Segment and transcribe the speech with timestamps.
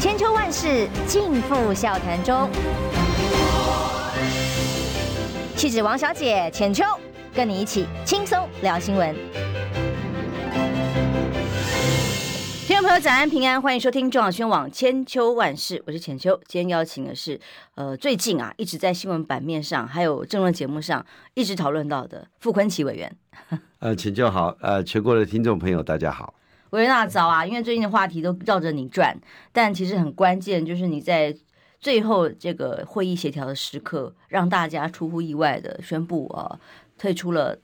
[0.00, 2.48] 千秋万世尽付笑谈中。
[5.56, 6.84] 气质王小姐浅秋，
[7.34, 9.12] 跟你一起轻松聊新闻。
[12.64, 16.38] 听众朋友，早安平安，欢迎收听中广宣网千秋万世，我是浅秋。
[16.46, 17.40] 今天邀请的是，
[17.74, 21.04] 呃，最近啊一直在新闻版面上，还有政论节目上
[21.34, 23.16] 一直讨论到的傅崐萁委员。
[23.80, 26.34] 呃，浅秋好，呃，全国的听众朋友大家好。
[26.70, 29.18] 维维纳，早啊，因为最近的话题都绕着你转，
[29.52, 31.34] 但其实很关键，就是你在
[31.80, 36.58] 最后这个会议协调的时刻，让大家出乎意外的宣布啊，
[36.98, 37.58] 退出了。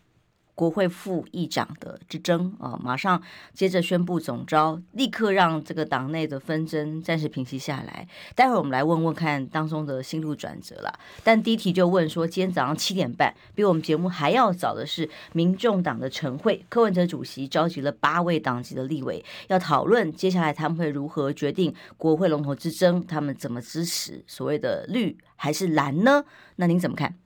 [0.55, 3.21] 国会副议长的之争啊，马上
[3.53, 8.07] 接着宣布总招，立刻让这个党内的纷争暂时平息下来。
[8.37, 10.99] 待会儿我们来问问看当中的心路转折了。
[11.23, 26.25] 但第一题就问说，今天早上七点半，比我们节目还要早的是，民众党的晨会，柯文哲主席召集了八位党籍的立委，要讨论接下来他们会如何决定国会龙头之争，他们怎么支持所谓的绿还是蓝呢？
[26.57, 27.17] 那您怎么看？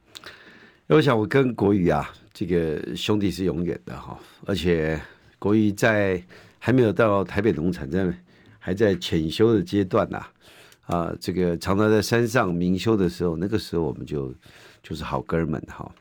[0.89, 2.11] 我想我跟国瑜啊。
[2.33, 5.01] 这个兄弟是永远的哈，而且
[5.41, 6.23] 国瑜在
[6.61, 8.15] 还没有到台北农场，在
[8.61, 10.25] 还在潜修的阶段呐，
[10.87, 14.33] 啊，这个常常在山上明修的时候，那个时候我们就
[14.85, 15.93] 就是好哥们哈，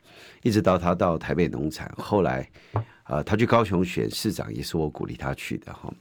[0.44, 2.48] 一直到他到台北农场，后来
[3.02, 5.92] 啊，他去高雄选市长，也是我鼓励他去的哈。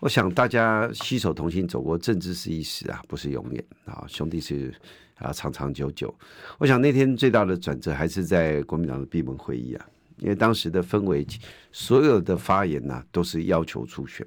[0.00, 4.74] 我想大家携手同心走过政治是一时啊，不是永远啊，兄弟是。
[5.18, 6.14] 啊，长长久久，
[6.58, 9.84] 我想那天最大的转折还是在国民党的闭门会议啊，
[10.18, 11.26] 因为当时的氛围，
[11.72, 14.24] 所有的发言呢、都是要求初选，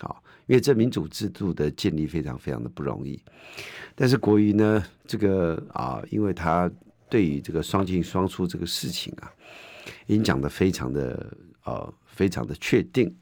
[0.00, 3.22] 好，因为这民主制度的建立非常非常的不容易，
[3.94, 6.68] 但是国瑜呢，这个啊，因为他
[7.08, 9.30] 对于这个双进双出这个事情啊，
[10.08, 13.16] 已经讲得非常的呃非常的确定，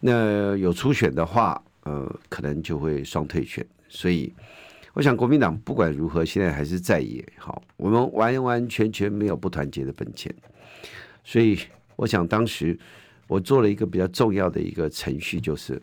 [0.00, 4.32] 那有初选的话，呃，可能就会双退选，所以。
[4.94, 7.22] 我想国民党不管如何，现在还是在野。
[7.36, 10.34] 好，我们完完全全没有不团结的本钱。
[11.22, 11.58] 所以，
[11.96, 12.78] 我想当时
[13.26, 15.78] 我做了一个比较重要的一个程序，就是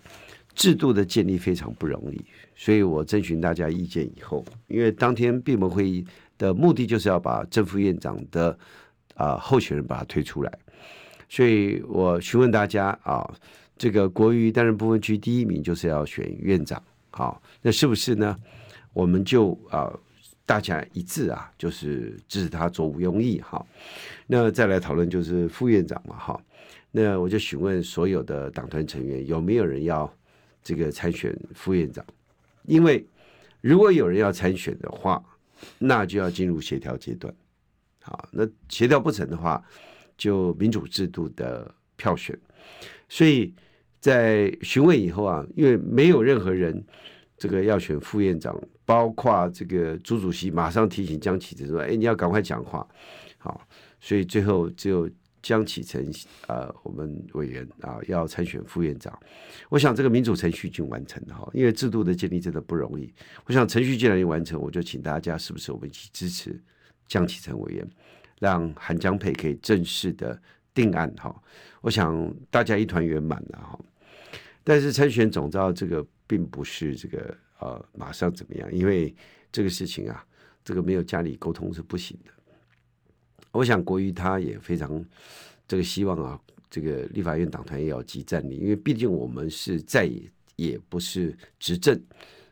[0.55, 2.25] 制度的建立非常不容易。
[2.55, 6.03] 所以我征询大家意见以后，因为当天闭门会议
[6.39, 8.57] 的目的就是要把正副院长的
[9.13, 10.51] 啊候选人把他推出来，
[11.29, 13.31] 所以我询问大家啊，
[13.83, 16.81] 这个国瑜担任不分区第一名，就是要选院长。
[17.11, 18.33] 好，那是不是呢？
[18.94, 19.91] 我们就啊，
[20.45, 23.61] 大家一致啊，就是支持他做吴庸益哈。
[24.25, 26.41] 那再来讨论就是副院长嘛哈。
[26.91, 30.09] 那我就询问所有的党团成员有没有人要
[30.63, 32.05] 这个参选副院长？
[32.63, 33.05] 因为
[33.59, 35.21] 如果有人要参选的话，
[35.77, 37.35] 那就要进入协调阶段。
[38.01, 39.61] 好，那协调不成的话，
[40.15, 42.39] 就民主制度的票选。
[43.09, 43.53] 所以
[44.03, 46.83] 在询问以后啊，因为没有任何人。
[47.35, 52.87] 这个要选副院长，包括这个朱主席马上提醒江启臣说：“哎，你要赶快讲话。”
[53.37, 53.67] 好，
[53.99, 55.09] 所以最后只有
[55.41, 56.09] 江启臣
[56.47, 59.17] 呃，我们委员啊要参选副院长。
[59.67, 63.11] 我想这个民主程序已经完成了哈，因为制度的建立真的不容易。
[63.45, 66.57] 我想程序既然已完成，我就请大家是不是我们一起支持
[67.07, 67.85] 江启臣委员，
[68.39, 70.39] 让韩江培可以正式的
[70.73, 71.35] 定案哈。
[71.81, 73.77] 我想大家一团圆满了哈。
[74.63, 76.06] 但是参选总召这个。
[76.25, 79.13] 并不是这个呃马上怎么样，因为
[79.51, 80.25] 这个事情啊，
[80.63, 82.31] 这个没有家里沟通是不行的。
[83.51, 85.06] 我想国瑜他也非常
[85.68, 86.40] 这个希望啊，
[86.72, 90.24] 这个立法院党团也要集战力，因为毕竟我们是在野，
[90.56, 92.01] 也不是执政，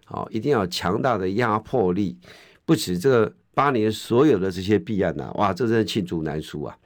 [0.03, 2.19] 好，一定要强大的压迫力。
[2.65, 6.77] 不止这个八年所有的这些弊案呐、啊，哇，这真是罄竹难书啊！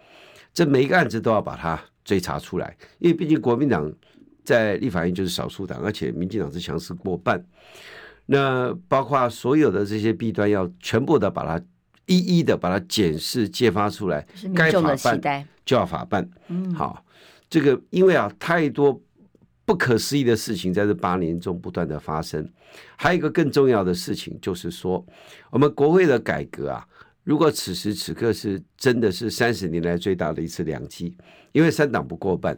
[0.54, 3.92] 这每一个案子都要把它追查出来，因为毕竟国民党。
[4.46, 7.44] 在立法院就是少数党，而且民进党是强势过半。
[8.28, 11.64] 那包括所有的这些弊端，要全部的把它
[12.08, 14.26] 一一的把它检视、揭发出来，
[14.56, 16.28] 该法办就要法办。
[16.48, 17.06] 嗯，好，
[17.50, 19.00] 这个因为啊，太多
[19.64, 22.48] 不可思议的事情在这八年中不断的发生。
[22.96, 25.06] 还有一个更重要的事情，就是说
[25.52, 26.84] 我们国会的改革啊，
[27.24, 31.16] 如果此时此刻是真的是三十年来最大的一次良机，
[31.52, 32.58] 因为三党不过半。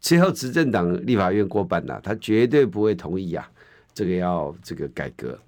[0.00, 3.48] 之后执政党立法院过半了，他绝对不会同意啊，
[3.92, 5.38] 这个要这个改革，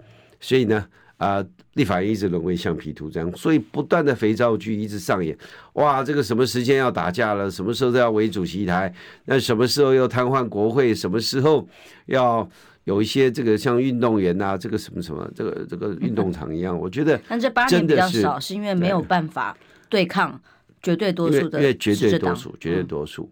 [0.41, 0.85] 所以呢，
[1.19, 5.37] 啊、呃，立法院一直沦为橡皮图章，所以不断的肥皂剧一直上演。
[5.75, 7.49] 哇，这个什么时间要打架了？
[7.49, 8.93] 什么时候都要围主席台？
[9.27, 10.93] 那什么时候又瘫痪国会？
[10.93, 11.67] 什么时候
[12.07, 12.47] 要
[12.85, 16.77] 有一些这个像运动员啊，这个什么什么，这个这个运动场一样？
[16.77, 19.57] 我觉得，但这八年比较少，是因为没有办法
[19.89, 20.41] 对抗
[20.83, 23.31] 绝对多数的，因为绝对多数，绝对多数。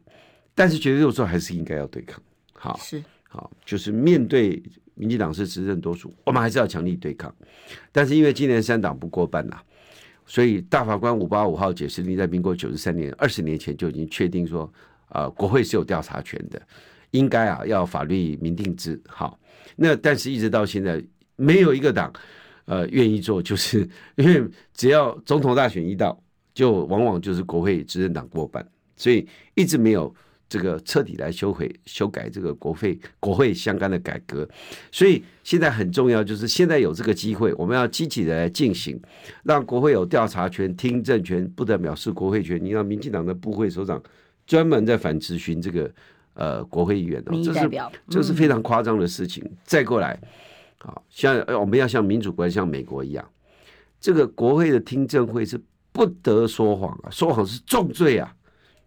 [0.58, 2.20] 但是绝对多数还是应该要对抗，
[2.52, 4.60] 好，是好，就是面对
[4.94, 7.32] 民进党是执政多数，我们还是要强力对抗。
[7.92, 9.62] 但是因为今年三党不过半呐、啊，
[10.26, 14.68] 所以大法官五八五号解释令在民国九十三年二十年前就已经确定说，
[15.10, 16.60] 呃，国会是有调查权的，
[17.12, 19.00] 应该啊要法律明定制。
[19.06, 19.38] 好，
[19.76, 21.00] 那但是一直到现在
[21.36, 22.12] 没有一个党
[22.64, 23.88] 呃愿意做，就是
[24.18, 24.44] 因为
[24.74, 26.20] 只要总统大选一到，
[26.52, 29.24] 就往往就是国会执政党过半，所以
[29.54, 30.12] 一直没有。
[30.48, 34.48] 这个彻底来修回修改这个国会国会相关的改革，
[34.90, 38.98] 所以现在很重要，就是现在有这个机会，我们要积极的来进行，
[39.42, 42.58] 让国会有调查权、听证权，不得藐视国会权。
[42.64, 44.02] 你让民进党的部会首长
[44.46, 45.90] 专门在反质询这个
[46.32, 47.70] 呃国会议员哦，这是
[48.08, 49.44] 这是非常夸张的事情。
[49.64, 50.18] 再过来，
[50.78, 53.22] 好像我们要像民主国家，像美国一样，
[54.00, 55.60] 这个国会的听证会是
[55.92, 58.34] 不得说谎啊，说谎是重罪啊。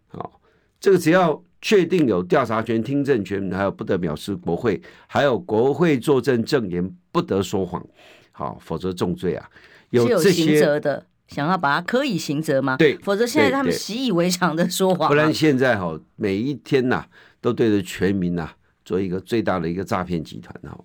[0.07, 0.41] 好，
[0.79, 1.39] 这个只要。
[1.61, 7.85] 确定有调查权、听证权，还有不得藐视国会，还有国会作证证言不得说谎，
[8.31, 9.47] 好，否则重罪啊。
[9.91, 12.77] 有这些的，想要把它可以刑责吗？
[12.77, 15.07] 对，否则现在他们习以为常的说谎。
[15.07, 17.07] 不然现在哈，每一天呐、啊，
[17.39, 20.79] 都对着全民呐、啊、做一个最大的一个诈骗集团哈。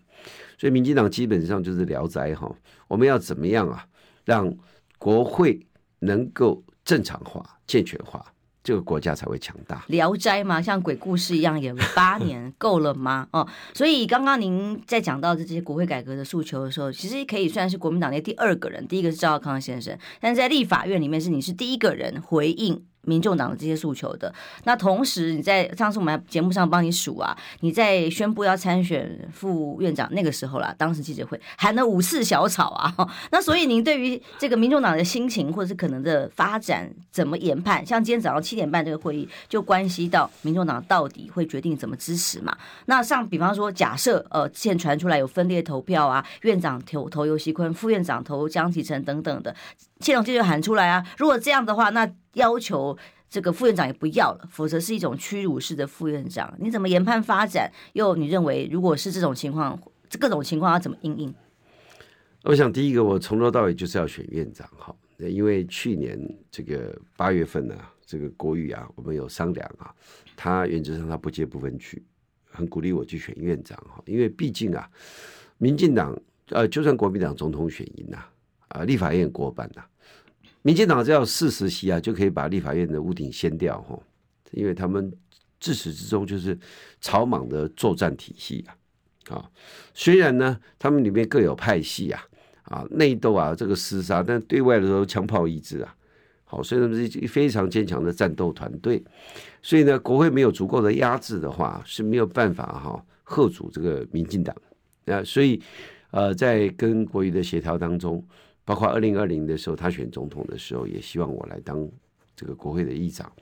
[0.59, 2.51] 所以民进党基本上就是聊斋哈。
[2.89, 3.87] 我们要怎么样啊，
[4.25, 4.53] 让
[4.99, 5.59] 国会
[6.01, 8.25] 能够正常化、健全化？
[8.67, 9.85] 这个国家才会强大。
[9.87, 13.29] 聊斋嘛，像鬼故事一样演八年够了吗？
[13.31, 22.85] 哦，所以刚刚您在讲到的这些国会改革的诉求的时候，其实可以算是国民党内第二个人，第一个是赵少康先生，但是在立法院里面是你是第一个人回应。
[23.07, 24.33] 民众党的这些诉求的，
[24.65, 32.95] 那同时你在上次我们节目上帮你数啊，你在宣布要参选副院长那个时候啦，当时记者会喊了五次小草啊，
[33.33, 37.87] 那所以您对于这个民众党的心情或者是可能的发展怎么研判？
[37.87, 42.57] 像今天早上七点半这个会议就关系到民众党到底会决定怎么支持嘛？
[42.87, 49.55] 那像比方说假设呃，现传出来有分裂投票啊，院长投投游锡堃，副院长投江启臣等等的，
[50.01, 52.97] 谢龙介就喊出来啊，如果这样的话，那要求
[53.31, 56.55] 这个副院长也不要了，否则是一种屈辱式的副院长。
[56.59, 57.73] 你怎么研判发展？
[57.95, 59.81] 又你认为，如果是这种情况，
[60.21, 61.35] 各种情况要怎么应应？
[62.45, 66.17] 我想第一个，我从头到尾就是要选院长哈，因为去年
[66.51, 69.93] 这个八月份呢、啊，这个国语啊，我们有商量啊，
[70.37, 72.01] 他原则上他不接不分区，
[72.49, 74.89] 很鼓励我去选院长哈，因为毕竟啊，
[75.59, 76.17] 民进党
[76.51, 78.25] 呃，就算国民党总统选赢呐，
[78.69, 79.89] 啊，立法院过半呐、啊。
[80.63, 83.97] 民进党只要四十席啊，就可以把立法院的屋顶掀掉哈，
[84.51, 85.13] 因为他们
[85.61, 86.59] 自始至终就是
[87.01, 89.51] 草莽的作战体系啊，啊，
[89.95, 92.21] 虽然呢，他们里面各有派系啊，
[92.65, 95.95] 啊，内斗啊，这个厮杀，但对外的时候枪炮一致啊，
[96.45, 99.01] 好，所以他们是一非常坚强的战斗团队，
[99.63, 104.53] 所以呢，国会没有足够的压制的话，是没有办法哈吓阻这个民进党
[105.05, 105.63] 啊，所以
[106.11, 108.21] 呃，在跟国瑜的协调当中。
[108.67, 111.89] 包括二零二零的时候，他选总统的时候，也希望我来当
[112.35, 113.33] 这个国会的议长。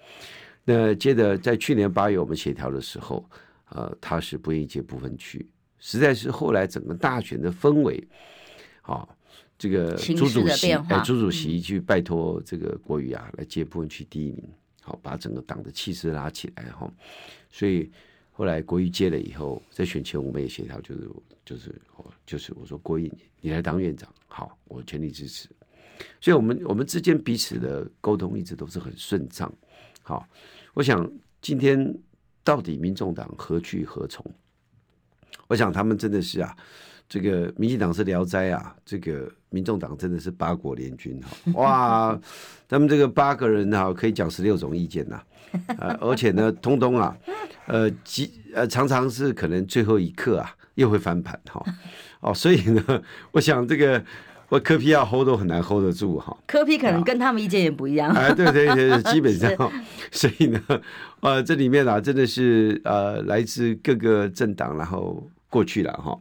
[0.65, 3.29] 那接着在去年八月我们协调的时候，
[3.71, 5.49] 呃，他是不愿意接部分区，
[5.79, 8.07] 实在是后来整个大选的氛围，
[8.83, 9.17] 好，
[9.59, 14.45] 这个朱主席哎，朱主席去拜托这个国语啊来接部分区第一名，
[14.83, 16.91] 好，把整个党的气势拉起来哈。
[17.51, 17.91] 所以
[18.37, 21.09] 后来国瑜接了以后，在选前我们也协调，就是
[21.47, 21.83] 就是
[22.27, 23.11] 就是我说国瑜
[23.41, 24.13] 你来当院长。
[24.27, 25.49] 好，我全力支持。
[26.21, 29.51] 所以，我们我们之间彼此的沟通一直都是很顺畅。
[30.03, 30.29] 好，
[30.73, 31.09] 我想
[31.41, 31.97] 今天
[32.43, 34.29] 到底民众党何去何从？
[35.47, 36.57] 我想他们真的是啊，
[37.15, 41.29] 这个民进党是聊斋啊，这个民众党真的是八国联军哈。
[41.55, 42.21] 哇，
[42.69, 45.23] 他们这个八个人哈，可以讲十六种意见呐，
[45.79, 47.17] 啊， 而且呢，通通啊，
[47.69, 51.65] 呃，几呃，常常是可能最后一刻啊，又会翻盘哈。
[52.19, 52.83] 哦，所以呢，
[53.31, 54.05] 我想这个
[54.49, 56.37] 我科批要 hold 都很难 hold 得住哈。
[56.49, 58.11] 科批可能跟他们意见也不一样。
[58.11, 59.53] 哎，对对对，基本上，
[60.11, 60.61] 所以呢，
[61.21, 66.19] 呃，这里面啊，真的是呃，来自各个政党，然后过去了哈，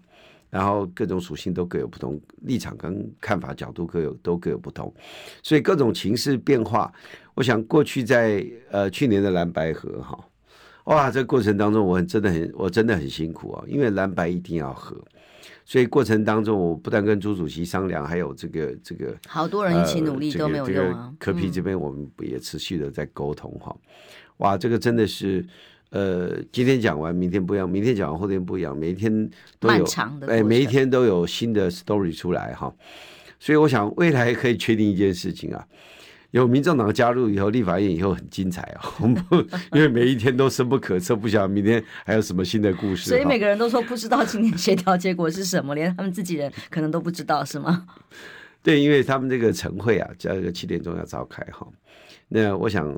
[0.53, 4.93] 然后各种属性都各有不同，立场跟看法角度各有都各有不同，
[5.41, 6.93] 所以各种情势变化，
[7.33, 10.15] 我想过去在呃去年的蓝白河哈，
[10.83, 14.95] 哇，这个过程当中我很真的很我真的很辛苦啊，因为蓝白一定要合。
[15.65, 21.11] 所以过程当中，我不但跟朱主席商量，还有这个这个好多人一起努力都没有用啊。
[21.17, 23.75] 柯 P 这边我们也持续的在沟通哈。
[24.37, 25.43] 哇，这个真的是
[25.93, 28.75] 呃，今天讲完，明天不一样；明天讲完，后天不一样。
[28.75, 29.85] 每一天都有
[30.27, 32.73] 哎，每一天都有新的 story 出来哈。
[33.39, 35.63] 所以我想未来可以确定一件事情啊，
[36.31, 38.91] 有民政党加入以后，立法院以后很精彩哦。
[39.01, 39.23] 我们
[39.71, 43.11] 因为每一天都深不可测，不晓得明天还有什么新的故事。
[43.11, 47.85] 所以每个人都说不知道今天协调结果是什么，连他们自己人可能都不知道，是吗？
[48.63, 51.67] 对，因为他们这个晨会啊，这个七点钟要召开哈。
[52.29, 52.97] 那我想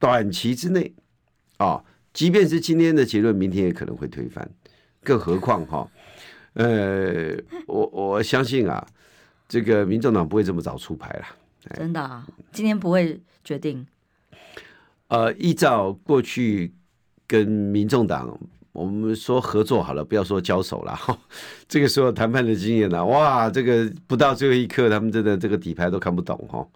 [0.00, 0.92] 短期之内
[1.58, 4.48] 啊，即便是今天的结论，明天也可能会推翻，
[5.04, 5.88] 更何况哈，
[6.54, 7.36] 呃，
[7.66, 8.84] 我我相信啊，
[9.46, 11.26] 这个民众党不会这么早出牌了。
[11.76, 13.86] 真的啊，今天不会决定。
[15.08, 16.72] 呃，依照过去
[17.26, 18.38] 跟民众党，
[18.72, 21.18] 我们说合作好了，不要说交手了哈。
[21.68, 26.66] 这个时候谈判的经验呢，哇，这个不到最后一刻，他们真的这个底牌都看不懂哈。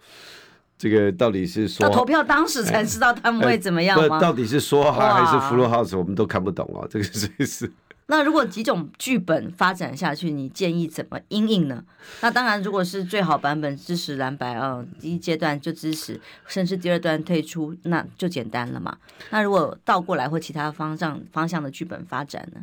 [0.83, 4.19] 这个到底是说到投票当时才知道他们会怎么样吗？
[4.19, 6.85] 到底是说还是 full house，我们都看不懂 哦。
[6.89, 7.71] 这个是是。
[8.07, 11.85] 那如果几种剧本发展下去，你建议怎么应应呢？
[12.19, 18.97] 那当然，如果是最好版本支持蓝白啊，第一阶段就支持，甚至第二段退出，那就简单了嘛。
[19.29, 22.59] 那如果倒过来或其他方向方向的剧本发展呢？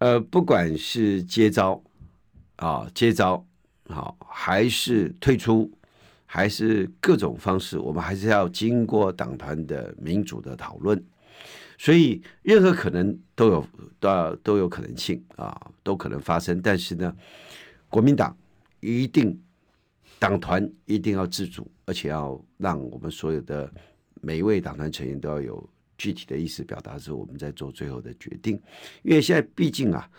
[0.00, 1.82] 呃，不管是接招
[2.56, 3.46] 啊，接招
[3.88, 5.72] 好，还是退出，
[6.34, 10.98] 还是各种方式，我们还是要经过党团的民主的讨论。
[11.76, 13.66] 所以，任何可能都有，
[14.00, 16.58] 都都有可能性啊，都可能发生。
[16.62, 17.14] 但是呢，
[17.90, 18.34] 国民党
[18.80, 19.38] 一定
[20.18, 23.70] 党团一定要自主，而且要让我们所有的
[24.22, 28.58] 每一位党团成员都要有具体的意思表达，是我们在做最后的决定。
[29.02, 30.10] 因为现在毕竟啊，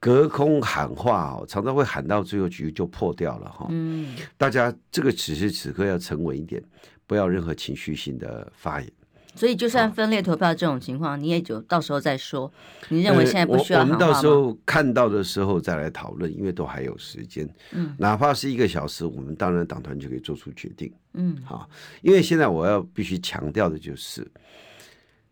[0.00, 3.66] 隔空喊话哦，常常会喊到最后局就破掉了哈。
[3.70, 6.62] 嗯，大家这个此时此刻要沉稳一点，
[7.06, 8.92] 不要任何情绪性的发言。
[9.34, 12.52] 所以，就算分裂投票这种情况，你也就到时候再说。
[12.88, 13.86] 你认为现在不需要、呃我？
[13.86, 17.48] 我们到时候看到的时候再来讨论，因为都还有时间。
[17.70, 20.92] 嗯，哪怕是一个小时，我们当然党团就可以做出决定。
[21.12, 21.70] 嗯，好，
[22.02, 24.28] 因为现在我要必须强调的就是，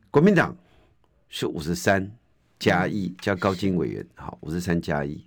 [0.08, 0.56] 国民党
[1.28, 2.08] 是五十三
[2.59, 5.25] 加一加高金委员，好，五十三加一。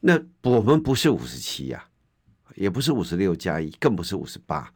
[0.00, 1.84] 那我们不是五十七呀，
[2.54, 4.72] 也不是五十六加一，更不是五十八。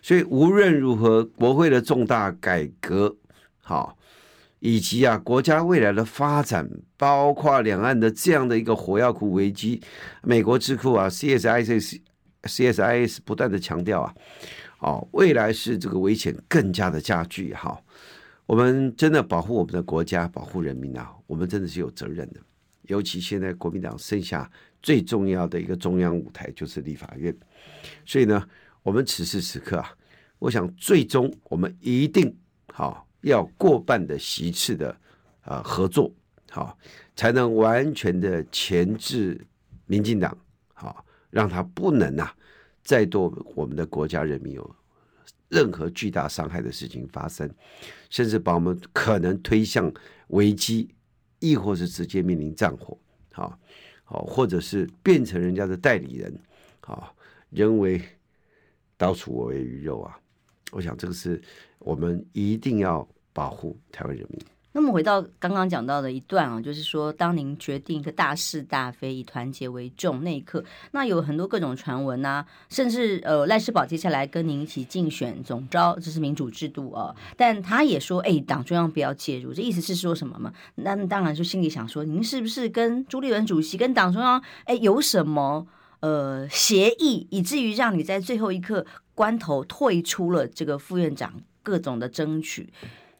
[0.00, 3.16] 所以无论如何，国会的重大改革，
[3.60, 3.98] 好，
[4.60, 9.82] 以及啊国家未来的发展，包括两岸的这样的一个火药库危机，
[10.22, 12.00] 美国智库啊，CSIS
[12.42, 14.14] CSIS 不断的强调啊，
[14.78, 17.78] 哦，未来是这个危险更加的加剧哈。
[18.46, 22.40] 我们真的保护我们的国家，保护人民啊，我们真的是有责任的。
[22.82, 24.50] 尤其现在国民党剩下
[24.80, 27.36] 最重要的一个中央舞台就是立法院，
[28.04, 28.48] 所以呢。
[28.86, 29.92] 我们此时此刻啊，
[30.38, 32.32] 我想最终我们一定
[32.72, 34.96] 好要过半的席次的
[35.40, 36.08] 啊合作，
[36.52, 36.78] 好
[37.16, 39.44] 才能完全的钳制
[39.86, 40.38] 民进党，
[40.72, 42.32] 好让他不能啊
[42.84, 43.20] 再对
[43.56, 44.76] 我们的国家人民有
[45.48, 47.50] 任何巨大伤害的事情发生，
[48.10, 49.92] 甚至把我们可能推向
[50.28, 50.94] 危机，
[51.38, 52.98] 亦或是直接面临战火，
[53.32, 53.58] 啊
[54.04, 56.38] 好或者是变成人家的代理人，
[56.80, 57.12] 啊
[57.50, 58.02] 人为。
[58.98, 60.18] 刀俎我为鱼肉啊！
[60.72, 61.38] 我想这个是
[61.80, 64.40] 我们一定要保护台湾人民。
[64.76, 77.16] 那么回到刚刚讲到的一段啊，就是说，当您决定一个大是大非，以团结为重那一刻，那有很多各种传闻啊，甚至呃赖世宝接下来跟您一起竞选总召，这是民主制度啊。
[77.38, 80.52] 但他也说，哎，党中央不要介入，这意思是说什么嘛？
[80.74, 85.66] 那当然就心里想说，您是不是跟朱立伦主席跟党中央哎有什么？
[86.00, 92.70] 呃，协议以至于让你在最后一刻关头退出了这个副院长各种的争取，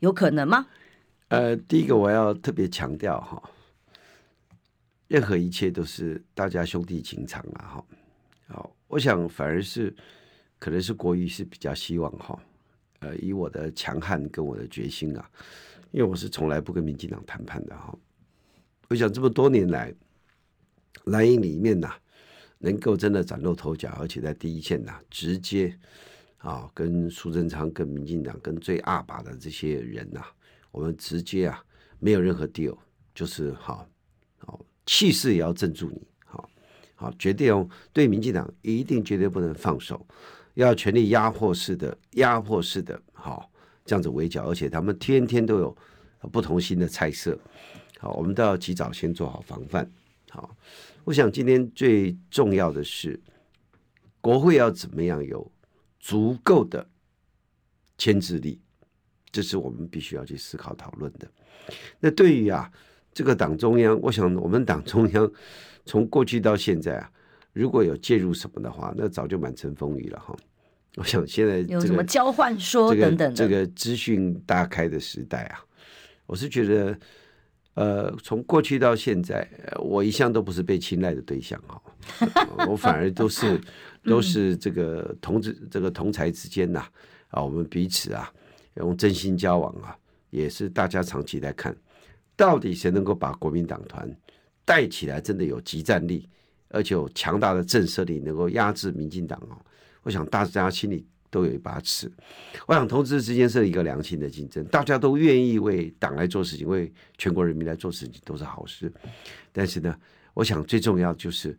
[0.00, 0.66] 有可能吗？
[1.28, 3.42] 呃，第一个我要特别强调哈，
[5.08, 7.84] 任何一切都是大家兄弟情长啊哈。
[8.48, 9.94] 好，我想反而是
[10.58, 12.38] 可能是国语是比较希望哈，
[13.00, 15.30] 呃，以我的强悍跟我的决心啊，
[15.90, 17.96] 因为我是从来不跟民进党谈判的哈。
[18.88, 19.92] 我想这么多年来，
[21.04, 21.94] 蓝营里面呐。
[22.58, 25.78] 能够真的崭露头角，而且在第一线呐，直接
[26.38, 30.24] 啊，跟苏贞昌、跟民进党、跟最阿爸的这些人呐，
[30.76, 31.64] 我们直接啊，
[31.98, 32.76] 没有任何 deal，
[33.14, 33.88] 就是好，
[34.36, 36.50] 好气势也要镇住你，好
[36.94, 40.06] 好决定哦，对民进党一定绝对不能放手，
[40.52, 43.50] 要全力压迫式的、压迫式的，好
[43.86, 45.74] 这样子围剿，而且他们天天都有
[46.30, 47.38] 不同新的菜色，
[47.98, 49.90] 好，我们都要及早先做好防范，
[50.28, 50.54] 好。
[51.04, 53.18] 我想今天最重要的是，
[54.20, 55.50] 国会要怎么样有
[55.98, 56.86] 足够的
[57.96, 58.60] 牵制力，
[59.36, 61.28] 这是我们必须要去思考讨论的。
[62.00, 62.72] 那对于啊
[63.12, 65.30] 这个党中央，我想我们党中央
[65.84, 67.10] 从过去到现在啊，
[67.52, 70.34] 如果有介入什么的话，那早就满城风雨了哈。
[70.96, 75.60] 我想现在、这个、有什么交换说等等的这个资讯、大开的时代啊，
[76.24, 76.98] 我是觉得，
[77.74, 79.46] 呃，从过去到现在，
[79.78, 81.82] 我一向都不是被青睐的对象哈，
[82.66, 83.60] 我反而都是
[84.04, 86.80] 都是这个同志这个同才之间呐
[87.28, 88.32] 啊，啊，我们彼此啊
[88.76, 89.96] 用真心交往啊，
[90.30, 91.76] 也是大家长期来看，
[92.36, 94.08] 到底谁能够把国民党团
[94.64, 96.28] 带起来，真的有即战力，
[96.68, 99.56] 而且有强大的震慑力，能够压制民进党哦。
[100.02, 102.10] 我想大家心里都有一把尺。
[102.66, 108.92] 我想同志之间是一个良性的竞争，大家都愿意为党来做事情，为全国人民来做事情，都是好事。
[109.52, 109.96] 但是呢，
[110.34, 111.56] 我想最重要就是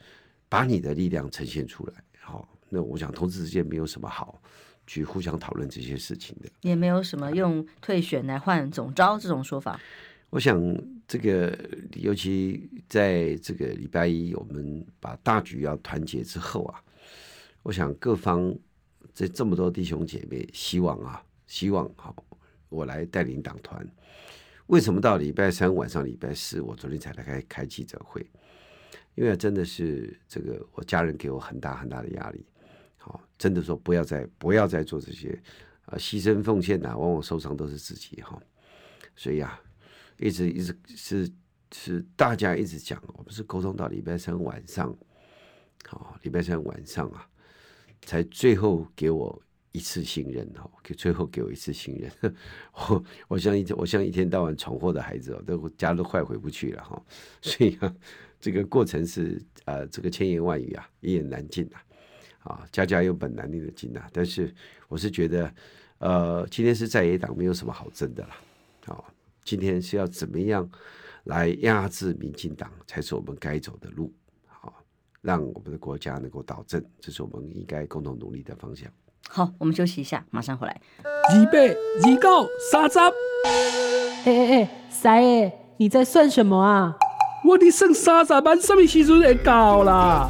[0.47, 1.93] 把你的力量呈现出来。
[2.21, 4.41] 好，那我想同志之间没有什么好
[4.87, 9.79] 去互相讨论这些事情的，也没有什么用退选来换总招这种说法。
[10.29, 10.59] 我想
[11.07, 11.57] 这个，
[11.95, 16.81] 尤其在这个礼拜一，我们把大局要团结之后啊。
[17.63, 18.53] 我想各方
[19.13, 22.15] 这这么多弟兄姐妹，希望啊，希望好，
[22.69, 23.85] 我来带领党团。
[24.67, 28.25] 为什么到礼拜三晚上、礼拜四，我昨天才来开开记者会？
[29.15, 32.45] 因为真的是这个，我家人给我很大很大的压力。
[33.07, 35.37] 哦，真的说不要再不要再做这些
[35.85, 38.41] 啊，牺牲奉献呐，往往受伤都是自己哈。
[39.15, 39.59] 所以啊，
[40.17, 41.29] 一直一直是
[41.73, 44.95] 是大家一直讲，我们是沟通到礼拜三晚上，
[45.85, 47.27] 好，礼拜三晚上啊。
[48.03, 52.11] 才最后给我一次信任哦，给最后给我一次信任。
[52.71, 57.03] 我我像一我像一天到晚闯祸的孩子哦，都家都快回不去了哈。
[57.41, 57.93] 所以啊，
[58.39, 61.77] 这个过程是呃，这个千言万语啊，一言难尽呐。
[62.47, 64.01] 啊，家家有本难念的经呐。
[64.11, 64.53] 但是
[64.87, 65.53] 我是觉得，
[65.99, 68.29] 呃，今天是在野党没有什么好争的了。
[68.87, 69.03] 啊，
[69.43, 70.69] 今天是要怎么样
[71.25, 74.11] 来压制民进党，才是我们该走的路。
[75.19, 78.89] 让我们的国家能够导正，这是我们应该共同努力的方向。
[79.27, 80.81] 好，我们休息一下，马上回来。
[81.03, 82.97] 二八二九三十。
[82.99, 86.95] 哎哎哎，三爷，你在算什么啊？
[87.43, 90.29] 我的剩三十万，什么时阵会到啦？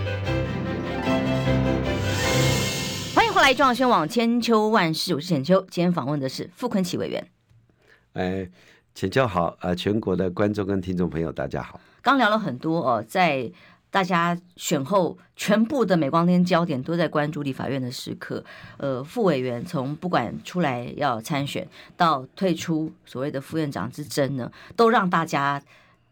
[3.41, 5.59] 来，中广新闻网千秋万世，我是浅秋。
[5.61, 7.27] 今天访问的是傅崐萁委员。
[8.13, 8.47] 哎，
[8.93, 9.73] 浅秋好啊！
[9.73, 11.81] 全国的观众跟听众朋友，大家好。
[12.03, 13.51] 刚聊了很多哦，在
[13.89, 18.45] 大家选后，全部的美光天焦点都在关注立法院的时刻。
[18.77, 25.59] 呃，副委员从不管出来要参选，到退出所谓的副院长之争呢，都让大家。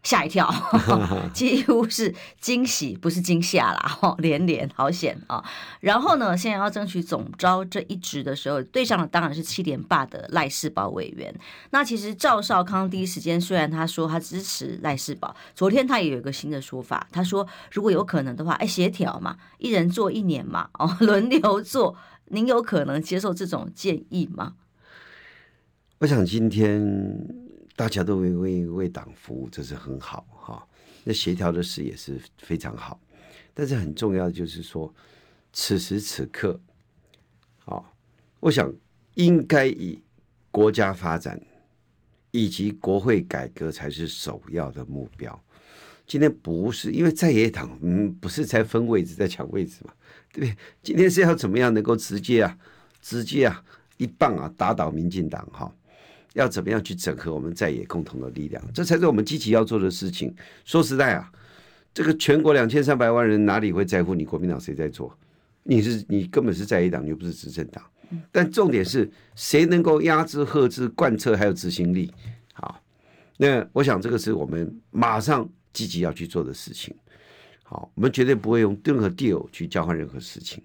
[0.02, 0.50] 吓一跳，
[1.34, 5.44] 几乎是惊喜，不是惊吓啦，哈， 连连好险啊！
[5.80, 11.34] 然后呢，现在要争取总招这一职的时候，对上的当然是七连霸的赖世宝委员。
[11.70, 21.94] 那其实赵少康第一时间虽然他说他支持赖世宝，昨天他也有一个新的说法，他说如果有可能的话，哎，协调嘛，一人做一年嘛， 哦，轮流做，
[22.28, 24.54] 您有可能接受这种建议吗？
[25.98, 27.49] 我想今天。
[27.80, 30.68] 大家都为为为党服务，这是很好哈。
[31.02, 33.00] 那协调的事也是非常好，
[33.54, 34.94] 但是很重要的就是说，
[35.50, 36.60] 此时此刻，
[37.64, 37.82] 啊，
[38.38, 38.70] 我想
[39.14, 39.98] 应该以
[40.50, 41.40] 国家发展
[42.32, 45.42] 以及国会改革才是首要的目标。
[46.06, 49.94] 今天不是因为在野党，嗯，不是在分位置，在抢位置嘛，
[50.30, 50.56] 对不对？
[50.82, 52.58] 今天是要怎么样能够直接啊，
[53.00, 53.64] 直接啊，
[53.96, 55.74] 一棒啊打倒民进党哈。
[56.34, 58.62] 要怎么样去整合我们在野共同的力量？
[58.72, 60.34] 这才是我们积极要做的事情。
[60.64, 61.32] 说实在啊，
[61.92, 65.16] 这个全国两千三百万人哪里会在乎你国民党谁在做？
[65.62, 67.84] 你是你根本是在野党，你又不是执政党。
[68.32, 72.12] 但重点是谁能够压制、遏制、贯彻还有执行力？
[72.52, 72.82] 好，
[73.36, 76.94] 那我想这个是我们马上积极要去做的事情。
[77.62, 80.60] 好，我们绝对不会用任何 deal 去交换任何事情。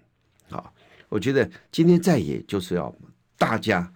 [0.49, 0.73] 好，
[1.07, 2.95] 我觉得今天在野就是要
[3.37, 3.91] 大家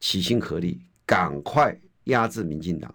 [0.00, 0.80] 齐心合力。
[1.12, 2.94] 赶快压制民进党。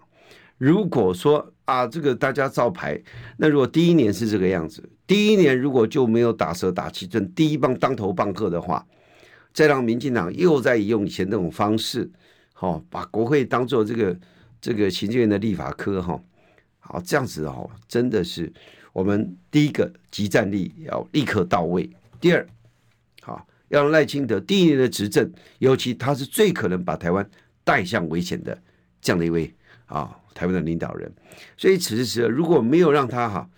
[0.56, 3.00] 如果说啊，这个大家照排，
[3.36, 8.84] 那如果第一年是这个样子，第一年如果就没有打蛇打七寸，第一棒当头棒喝的话，
[9.52, 12.10] 再让民进党又在用以前那种方式，
[12.54, 14.18] 好把国会当做这个
[14.60, 16.20] 这个行政院的立法科哈，
[16.80, 18.52] 好这样子哦，真的是
[18.92, 21.88] 我们第一个即战力要立刻到位。
[22.20, 22.44] 第二，
[23.22, 27.24] 好要让赖清德第一年的执政，尤其他是最可能把台湾
[27.68, 28.58] 带向危险的
[28.98, 29.54] 这样的一位
[29.84, 31.12] 啊，台湾的领导人。
[31.58, 33.50] 所以此时此刻，如果没有让他哈，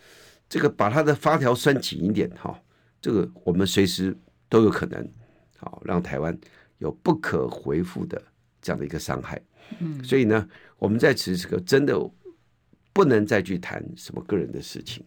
[0.49, 2.61] 这个把他的发条拴紧一点哈，
[3.01, 4.17] 这个我们随时
[4.49, 5.09] 都有可能
[5.59, 6.37] 好让台湾
[6.79, 8.21] 有不可回复的
[8.61, 9.41] 这样的一个伤害。
[9.79, 11.97] 嗯，所以呢，我们在此时此刻真的
[12.93, 15.05] 不能再去谈什么个人的事情，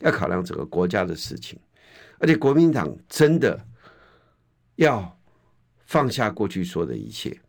[0.00, 1.56] 要考量整个国家的事情，
[2.18, 3.64] 而且国民党真的
[4.74, 5.16] 要
[5.86, 7.40] 放下过去说的一切。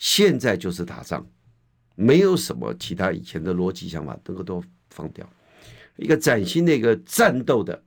[0.00, 1.24] 好，现在就是打仗，
[1.94, 5.28] 没有什么其他以前的逻辑想法，能够都放掉。
[5.96, 7.80] 一个崭新的一个战斗的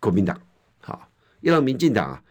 [0.00, 0.40] 国民党，
[0.80, 1.08] 好，
[1.40, 2.22] 要让民进党啊。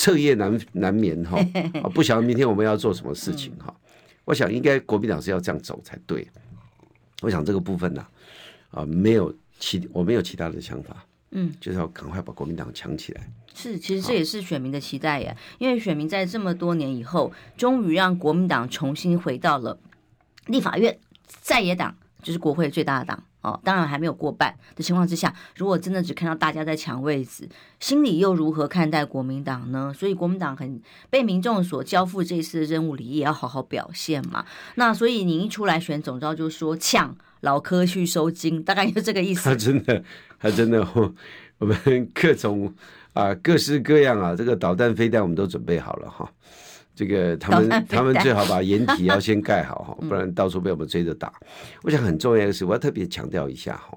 [0.00, 1.36] 彻夜难难眠哈，
[1.92, 3.76] 不晓得明天我们要做什么事情哈。
[4.24, 6.24] 我想应该国民党是要这样走才对。
[7.20, 8.06] 我想这个部分呢，
[8.70, 13.30] 啊，没有其我没有其他的想法，嗯，就是要赶快把国民党抢起来。
[13.54, 19.78] 是，其实这也是选民的期待耶，因为选民在这么多年以后，终于让国民党重新回到了
[20.46, 23.22] 立法院，在野党就是国会最大的党。
[23.40, 29.94] 哦，当然还没有过半的情况之下，如果真的只看到大家在抢位置，心里又如何看待国民党呢？
[29.96, 34.44] 所以国民党很被民众所交付这次的任务里，也要好好表现嘛。
[34.74, 39.48] 那所以你一出来选总召，就说抢老柯去收金，大概就这个意思。
[39.48, 40.02] 他真的，
[40.38, 40.86] 他真的，
[41.58, 42.72] 我们各种
[43.12, 46.30] 啊，各式各样啊，这个导弹飞弹我们都准备好了哈。
[46.94, 51.32] 这个他们他们最好把掩体要先盖好哈，不然到处被我们追着打。
[51.82, 53.96] 我想很重要的是，我要特别强调一下哈，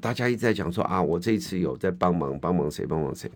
[0.00, 3.28] 大家一直在讲说啊，我这一次有在帮忙，帮忙谁帮忙谁。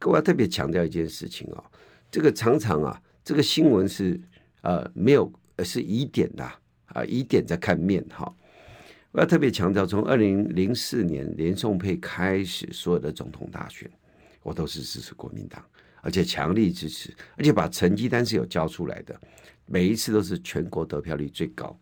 [0.00, 1.62] 可我要特别强调一件事情啊，
[2.10, 4.20] 这个常常啊，这个新闻是
[4.62, 6.44] 呃没有是疑点的
[6.86, 8.32] 啊，疑点在看面哈。
[9.12, 13.88] 我要特别强调，从二零零四年连宋配开始，所有的总统大选，
[14.42, 15.62] 我都是支持国民党。
[16.04, 19.14] 而且强力支持，而且把成绩单是有交出来的，
[19.66, 21.78] 每一次都是全国得票率最高。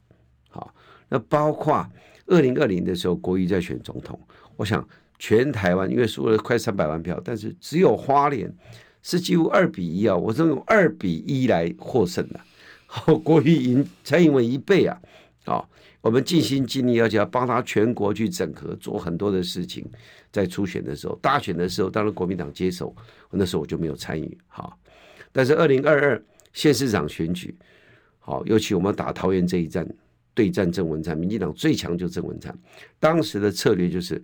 [0.51, 0.75] 好，
[1.09, 1.89] 那包括
[2.27, 4.21] 二零二零的时候，国瑜在选总统，
[4.57, 4.87] 我想
[5.19, 8.53] 全台湾因为输了快三百万票，但是只有花莲
[9.03, 12.41] 是几乎二比一啊，我是用二比一来获胜的，
[12.85, 15.01] 好，国瑜赢蔡英文一倍啊，
[15.45, 15.71] 好。
[16.03, 19.87] 我们尽心尽力，而且要帮他全国去整合，做很多的事情。
[20.33, 22.95] 在初选的时候，大选的时候，当然国民党接手，
[23.31, 24.39] 那时候我就没有参与。
[24.47, 24.79] 好，
[25.31, 27.55] 但是二零二二县市长选举，
[28.19, 29.87] 好，尤其我们打桃园这一战，
[30.33, 32.57] 对战郑文灿，民进党最强就郑文灿。
[32.99, 34.23] 当时的策略就是，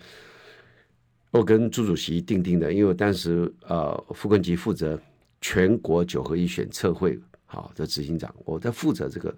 [1.31, 4.99] 我跟朱主席定定的，因为我当时呃，傅昆萁负责
[5.43, 9.35] 全国九合一选测绘好的执行长，我在负责这个。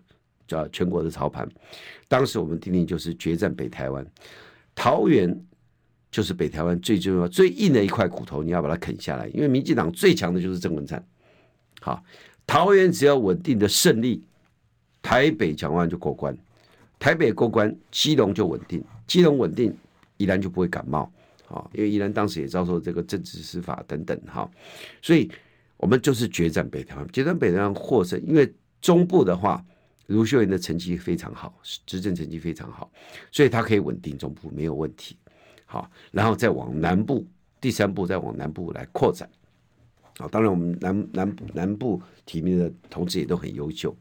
[0.49, 1.47] 叫全国的操盘，
[2.09, 4.05] 当时我们订定就是决战北台湾，
[4.75, 5.39] 桃园
[6.11, 9.29] 就是北台湾最重要、最硬的一块骨头，你要把它啃下来。
[9.29, 11.05] 因为民进党最强的就是郑文灿，
[11.83, 12.03] 好，
[12.47, 14.25] 桃园只要稳定的胜利，
[15.03, 16.35] 台北蒋万安就过关，
[16.99, 19.77] 台北过关，基隆就稳定，基隆稳定，
[20.17, 21.13] 宜兰就不会感冒，
[21.45, 24.51] 好，因为宜兰当时也遭受这个政治司法等等，哈，
[25.03, 25.31] 所以
[25.77, 29.63] 我们就是决战北台湾，决战北台湾获胜，因为中部的话。
[30.09, 32.91] 卢秀燕的成绩非常好，执政成绩非常好，
[33.31, 35.17] 所以他可以稳定中部没有问题。
[35.67, 37.27] 好，然后再往南部，
[37.61, 39.29] 第三步再往南部来扩展。
[40.19, 43.95] 好，当然我们南南部南部提名的同志也都很优秀，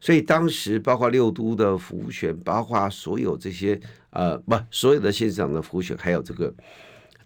[0.00, 3.78] 所以当时包括六都的辅选，包括所有这些
[4.10, 6.54] 呃不所有的县长的辅选，还有这个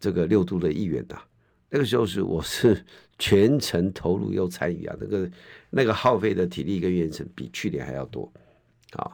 [0.00, 1.24] 这个六都的议员呐、啊，
[1.70, 2.84] 那个时候是我是
[3.20, 5.30] 全程投入又参与啊，那个。
[5.70, 8.30] 那个耗费的体力跟元神比去年还要多，
[8.92, 9.10] 啊，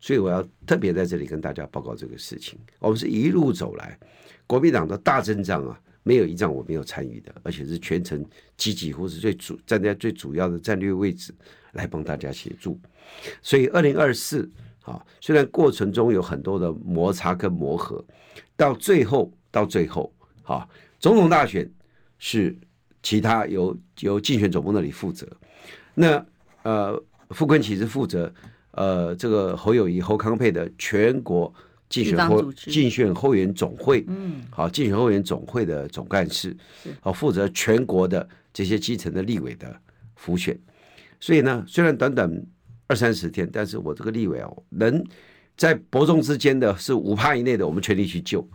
[0.00, 2.58] 所以我要特别在这里跟大家报告这个事情。
[2.78, 3.98] 我们是一路走来，
[4.46, 8.24] 国民党的大阵仗啊，没有一仗我没有参与的，而且是全程
[8.56, 11.34] 积极或是最主站在最主要的战略位置
[11.72, 12.80] 来帮大家协助。
[13.42, 14.50] 所以二零二四
[14.82, 18.02] 啊，虽然过程中有很多的摩擦跟磨合，
[18.56, 20.10] 到最后到最后
[20.44, 20.66] 啊，
[20.98, 21.70] 总统大选
[22.18, 22.56] 是
[23.02, 25.28] 其他由由竞选总部那里负责。
[26.00, 26.26] 那
[26.62, 28.32] 呃，傅昆萁是负责
[28.70, 31.52] 呃这个侯友谊、侯康沛的全国
[31.90, 36.56] 竞选后竞选后援总会，嗯，好，竞选后援总会的总干事，
[37.00, 39.78] 好，负责全国的这些基层的立委的
[40.16, 40.58] 辅选。
[41.20, 42.46] 所以呢，虽然短短
[42.86, 45.04] 二三十天，但是我这个立委哦，能
[45.56, 48.48] 在伯仲之间的是五趴以内的，我们全力去救，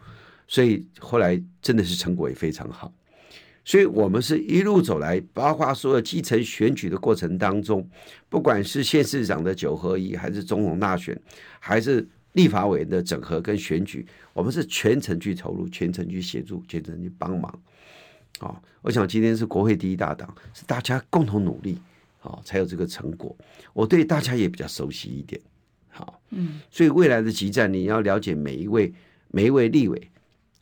[0.47, 2.91] 所以后来真的是成果也非常好。
[3.67, 7.86] 所以，我们是一路走来，包括所有基层选举的过程当中，
[8.30, 11.19] 不管是县市长的九合一，还是总统大选，
[11.60, 17.60] 还是立法委员的整合跟选举，我们是全程去投入，全程去协助，全程去帮忙。
[18.38, 21.80] 好，我想今天是国会第一大党，是大家共同努力，
[22.19, 23.36] 好，才有这个成果。
[23.73, 25.41] 我对大家也比较熟悉一点，
[25.89, 28.93] 好，嗯，所以未来的集战，你要了解每一位
[29.30, 30.12] 每一位立委，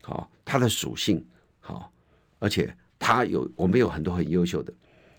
[0.01, 1.25] 好，他的属性，
[1.59, 1.91] 好，
[2.39, 4.73] 而且他有我们有很多很优秀的，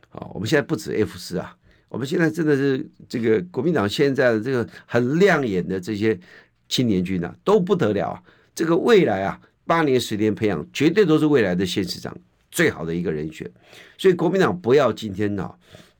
[0.08, 1.54] 啊，我们现在不止 F 四啊，
[1.90, 6.18] 我们现在真的是这个国民党现在的这个很亮眼的这些
[6.66, 8.22] 青年军啊，都不得了啊，
[8.54, 12.16] 这个未来啊，八年十年培养，绝对都是未来的县市长。
[12.50, 13.50] 最好的一个人选，
[13.98, 15.52] 所以国民党不要今天啊，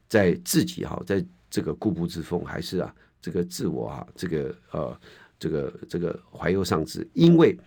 [0.08, 1.20] 在自己哈，在
[1.50, 4.96] 这个固步自封，还是啊，这个自我啊，这个呃，
[5.36, 7.58] 这个这个怀忧丧志，因为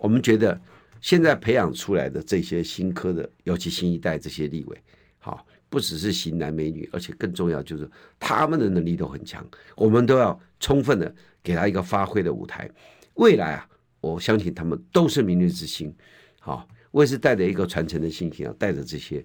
[0.00, 0.60] 我们觉得
[1.04, 4.82] 现在培养出来的这些新科的，尤其新一代这些立委，
[5.18, 7.86] 好，不只是型男美女，而且更重要就是
[8.18, 12.70] 他们的能力都很强，我们都要充分的给他一个发挥的舞台。
[13.16, 13.68] 未来啊，
[14.00, 15.94] 我相信他们都是明日之星，
[16.40, 16.66] 好。
[16.90, 19.22] 我也是带着一个传承的心情啊，带着这些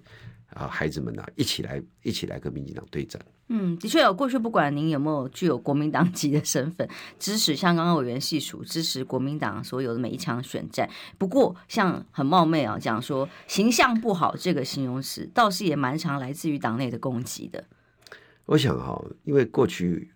[0.48, 3.22] 啊孩子们呐、啊，一起来，一起来跟民进党对战。
[3.52, 10.88] 嗯，的确有过去，不管您有没有具有国民党籍的身份，支持像刚刚委员细数，支持国民党所有的每一场选战。
[11.18, 17.64] 不过，像很冒昧啊，讲说形象不好这个形容词，倒是也蛮常来自于党内的攻击的。
[18.46, 20.12] 我想哈，因为过去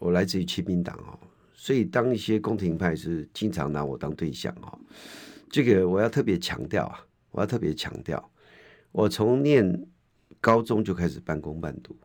[0.00, 1.16] 我来自于亲民党哦，
[1.54, 4.76] 所以当一些宫廷派是经常拿我当对象哦。
[5.48, 6.98] 这个我要特别强调啊！
[7.30, 8.30] 我要特别强调，
[8.90, 9.86] 我从念
[10.40, 11.96] 高中就开始半工半读，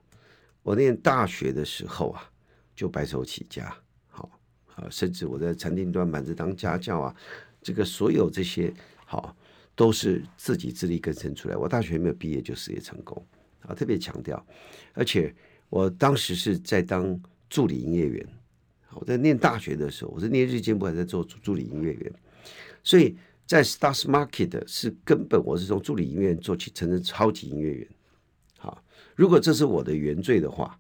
[0.68, 2.30] 我念大学的时候啊，
[2.76, 3.74] 就白手起家，
[4.10, 4.30] 好
[4.76, 7.16] 啊，甚至我在餐厅端盘子当家教啊，
[7.62, 8.74] 这个所有这些
[9.06, 9.34] 好
[9.76, 11.56] 都是自己自力更生出来。
[11.56, 13.26] 我大学没有毕业就事业成功
[13.62, 14.46] 啊，特别强调，
[14.92, 15.34] 而且
[15.70, 17.18] 我当时是在当
[17.50, 18.28] 助理营业员，
[18.92, 22.14] 我在念大学的时候，我是念日间部还在做助理营业员，
[22.84, 23.16] 所以。
[23.48, 27.88] 在 Stars Market 是根本，我是从助理营业员做起，成为超级营业员。
[29.18, 30.80] 如果这是我的原罪的话，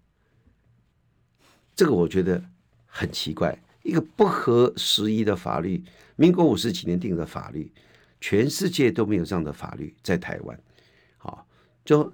[1.75, 2.39] 这个我觉得
[2.85, 3.57] 很奇怪。
[3.81, 5.83] 一个不合时宜的法律，
[6.15, 7.71] 民国五十几年定的法律，
[8.21, 10.59] 全世界都没有这样的法律，在台湾。
[11.17, 11.47] 好，
[11.83, 12.13] 就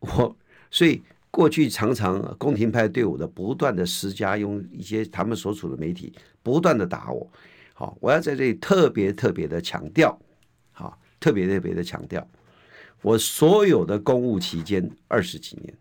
[0.00, 0.36] 我，
[0.70, 7.26] 所以过去常常宫廷派对我的不断的施加，用一些他们所处的媒体不断的打我。
[7.72, 10.20] 好，我要在这里特别特别的强调，
[10.70, 12.28] 好，特别特别的强调，
[13.02, 15.76] 我所有的公务期间二十几年，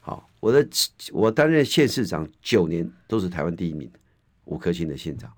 [0.00, 0.66] 好，我的
[1.12, 3.90] 我担任县市长九年都是台湾第一名，
[4.44, 5.30] 五颗星的县长，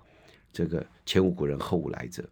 [0.53, 2.23] 这个前无古人后无来者。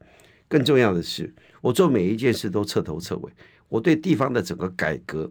[0.47, 3.31] 更重要的是，我做每一件事都彻头彻尾，
[3.67, 5.29] 我对地方的整个改革，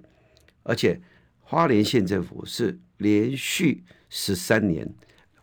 [0.63, 1.01] 而且
[1.41, 4.87] 花莲县政府是连续十三年。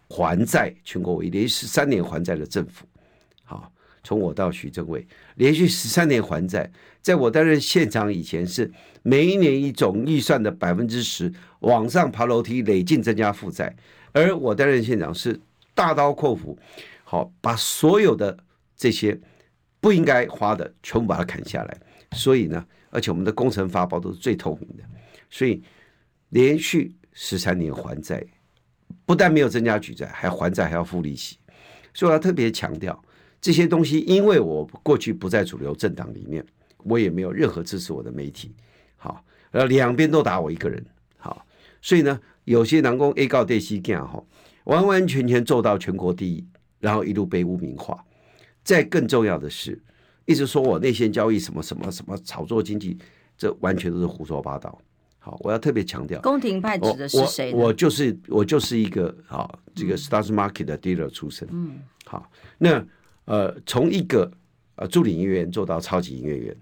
[0.08, 2.86] 还债，全国唯一连续十三年还债的政府，
[3.43, 3.73] 好，
[4.06, 13.76] 从我到徐正伟，连续十三年还债，在我担任县长以前是每一年以总预算的百分之十往上爬楼梯，累进增加负债，
[14.13, 15.38] 而我担任县长是
[15.74, 16.58] 大刀阔斧，
[17.04, 18.38] 好，把所有的
[18.78, 19.20] 这些
[19.82, 21.78] 不应该花的全部把它砍下来，
[22.12, 24.84] 所以呢，而且我们的工程发包都是最透明的，
[25.30, 25.62] 所以
[26.30, 28.24] 连续十三年还债。
[29.08, 31.38] 不但没有增加举债，还还债还要付利息，
[31.94, 33.00] 所以我要特别强调
[33.45, 33.99] 这些东西。
[33.99, 36.43] 因为我过去不在主流政党里面，
[36.79, 38.51] 我也没有任何支持我的媒体，
[38.95, 40.84] 好，呃，两边都打我一个人，
[41.17, 41.45] 好，
[41.79, 44.23] 所以呢，有些南宫 A 告 D C 干哈，
[44.63, 46.43] 完完全全做到全国第一，
[46.79, 48.03] 然后一路被污名化。
[48.63, 49.79] 再更重要的是，
[50.25, 52.97] 一直说我内线交易什么什么什么炒作经济，
[53.38, 54.81] 这完全都是胡说八道。
[55.19, 57.53] 好，我要特别强调，宫廷派指的是谁？
[57.53, 61.47] 我我就是我就是一个好这个 Stars Market 的 dealer 出身。
[61.51, 62.29] 嗯，好，
[62.60, 62.84] 那
[63.26, 64.32] 呃，从一个
[64.76, 66.58] 呃助理营业员做到超级营业员，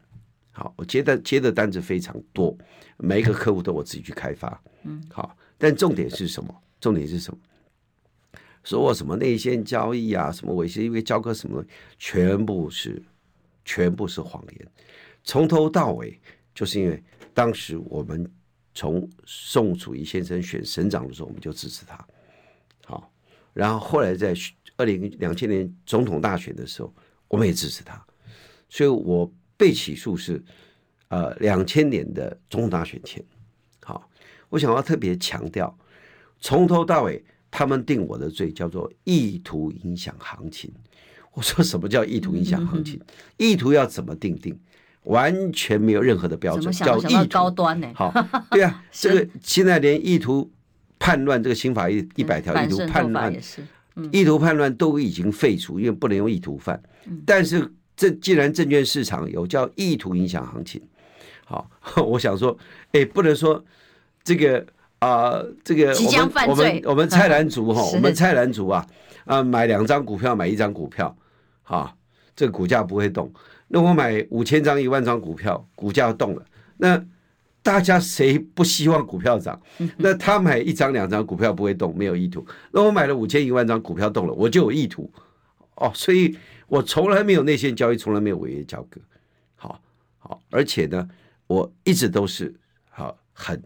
[0.52, 2.58] 好，我接的接的单子非常多，
[2.98, 4.62] 每一个客户都我自己去开发。
[4.84, 6.54] 嗯，好，但重点是什么？
[6.80, 7.40] 重点是什么？
[8.64, 11.64] 说我什么内线交易啊，什么我是因为交割什么，
[11.98, 13.02] 全部是
[13.64, 14.68] 全部是谎言，
[15.24, 16.20] 从头到尾
[16.54, 18.30] 就是因为当时我们。
[18.76, 22.08] 从宋楚瑜先生选省长的时候，我们就支持他，
[22.88, 23.14] 好，
[23.54, 24.34] 然后后来在
[24.78, 26.94] 二零两千年总统大选的时候，
[27.28, 28.04] 我们也支持他，
[28.70, 30.44] 所以我被起诉是
[31.10, 33.24] 呃两千年的总统大选前，
[33.84, 34.10] 好，
[34.50, 35.78] 我想要特别强调，
[36.40, 40.72] 从头到尾他们定我的罪叫做意图影响行情，
[41.34, 43.00] 我说什么叫意图影响行情？
[43.38, 44.60] 意图要怎么定定？
[45.04, 47.92] 完全没有任何的标准，叫意图高端呢？
[47.94, 48.10] 好，
[48.52, 50.50] 对啊， 这个现在连意图
[50.98, 53.34] 叛乱这个刑法一一百条意图叛乱，
[54.12, 56.82] 意图叛乱都已经废除，因为不能用意图犯。
[57.26, 60.82] 但是这既然证券市场有叫意图影响行情，
[61.46, 61.70] 好，
[62.06, 62.58] 我想说，
[62.92, 63.64] 哎，不能说
[64.24, 64.66] 这个
[65.00, 68.86] 啊、呃，这个即将犯罪，我们我们我们菜篮族哈， 我们菜篮族啊
[69.26, 71.16] 啊，买两张股票，买一张股票，
[71.64, 71.94] 啊，
[72.36, 73.32] 这个股价不会动。
[73.68, 76.46] 那我买五千张、一万张股票，股价动了，
[76.78, 77.04] 那
[77.64, 79.60] 大家谁不希望股票涨？
[79.98, 82.46] 那他买一张、两张股票不会动，没有意图。
[82.72, 85.12] 那我买了五千、一万张股票动了，我就有意图。
[85.78, 89.02] 哦，所以我从来没有内线交易，从来没有违约交割。
[89.56, 89.82] 好，
[90.20, 91.10] 好，而且呢。
[91.46, 92.52] 我一直都是
[92.90, 93.62] 好很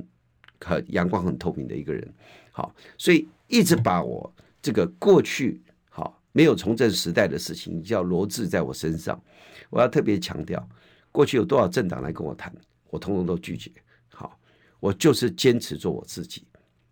[0.60, 2.14] 很阳光很透明的一个人，
[2.52, 9.18] 好，所以一直把我这个过去好没有从政时代的事情叫罗织在我身上。
[9.70, 10.68] 我要特别强调，
[11.12, 12.52] 过去有多少政党来跟我谈，
[12.90, 13.72] 我通通都拒绝。
[14.78, 16.44] 好，我就是坚持做我自己。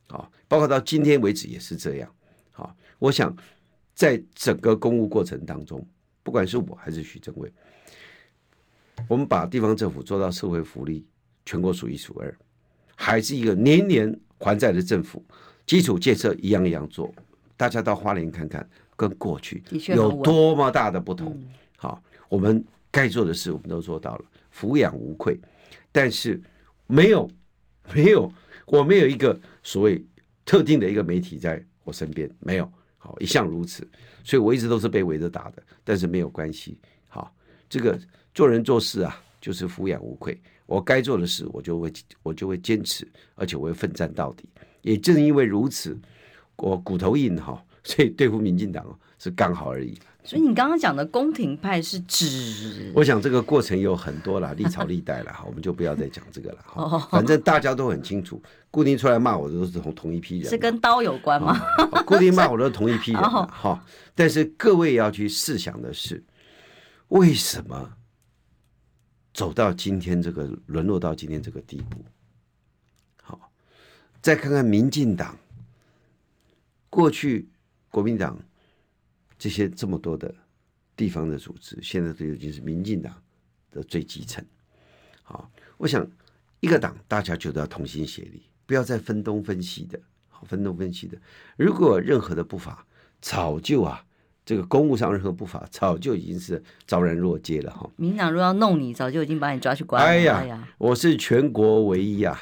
[0.08, 2.16] 啊，包括到今天为止也是这样。
[2.54, 3.36] 啊，我想
[3.94, 5.86] 在整个公务过程当中，
[6.24, 7.52] 不管是我还是徐正伟。
[9.08, 11.06] 我们把地方政府做到社会福利
[11.46, 12.38] 全国数一数二，
[12.96, 15.24] 还是一个年年还债的政府，
[15.66, 17.14] 基础建设一样一样做。
[17.58, 21.38] 大家到花莲看看，跟过去有多么大的不同。
[21.78, 25.40] 好，我们该做的事我们都做到了，抚养无愧。
[25.92, 26.42] 但是
[26.88, 27.30] 没有
[27.94, 28.32] 没有，
[28.66, 30.04] 我没有一个所谓
[30.44, 32.72] 特定的一个媒体在我身边，没有。
[32.98, 33.88] 好，一向如此，
[34.24, 35.64] 所以我一直都是被围着打的。
[35.84, 36.78] 但是没有关系。
[37.08, 37.34] 好，
[37.70, 38.00] 这个。
[38.34, 40.38] 做人做事啊，就是俯仰无愧。
[40.66, 44.50] 我该做的事，我就会我就会坚持，而且我会奋战到底。
[44.82, 45.98] 也正因为如此，
[46.58, 49.98] 我骨头硬哈，所以对付民进党是刚好而已。
[50.26, 52.92] 所以你刚刚讲的宫廷派是指？
[52.96, 57.00] 我想这个过程有很多了，历朝历代了哈， 我们就不要再讲这个了哈。
[57.12, 60.50] 反正大家都很清楚，固定出来骂我的都是同同一批人。
[60.50, 61.56] 是跟刀有关吗？
[62.06, 63.86] 固定骂我的同一批人哈。
[64.16, 66.24] 但是各位要去试想的是，
[67.10, 67.92] 为什么？
[69.34, 71.98] 走到今天这个沦落到今天这个地步，
[73.22, 73.52] 好，
[74.22, 75.38] 再看看民进党，
[76.90, 77.50] 过去
[77.92, 78.40] 国民党
[79.38, 80.34] 这些这么多的
[80.96, 83.14] 地方的组织，现在都已经是民进党
[83.72, 84.44] 的最基层。
[85.24, 86.06] 好，我想
[86.60, 91.18] 一个党大家就都要同心协力，不要再分东分西的，好，分东分西的。
[91.58, 92.86] 如果任何的不法，
[93.22, 94.06] 早就啊。
[94.48, 97.90] 这个公务上任何不法，早就已经是昭然若揭了哈。
[97.96, 100.08] 民党若要弄你，早就已经把你抓去关了。
[100.08, 102.40] 哎呀，哎呀，我是全国唯一啊，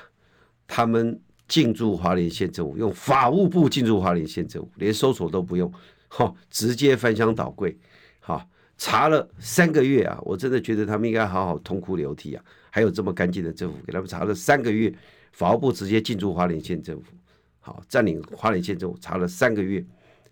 [0.68, 5.72] 他们进驻华莲县政府，用法务部进驻华莲县政府，连搜索都不用，
[6.16, 7.76] 哈，直接翻箱倒柜，
[8.20, 8.48] 哈，
[8.78, 12.46] 查了三个月啊，我真的觉得他们应该好好痛哭流涕啊。
[12.70, 14.94] 还有这么干净的政府，给他们查了三个月，
[15.32, 17.16] 法务部直接进驻花莲县政府，
[17.60, 19.84] 好，占领花莲县政府，查了三个月。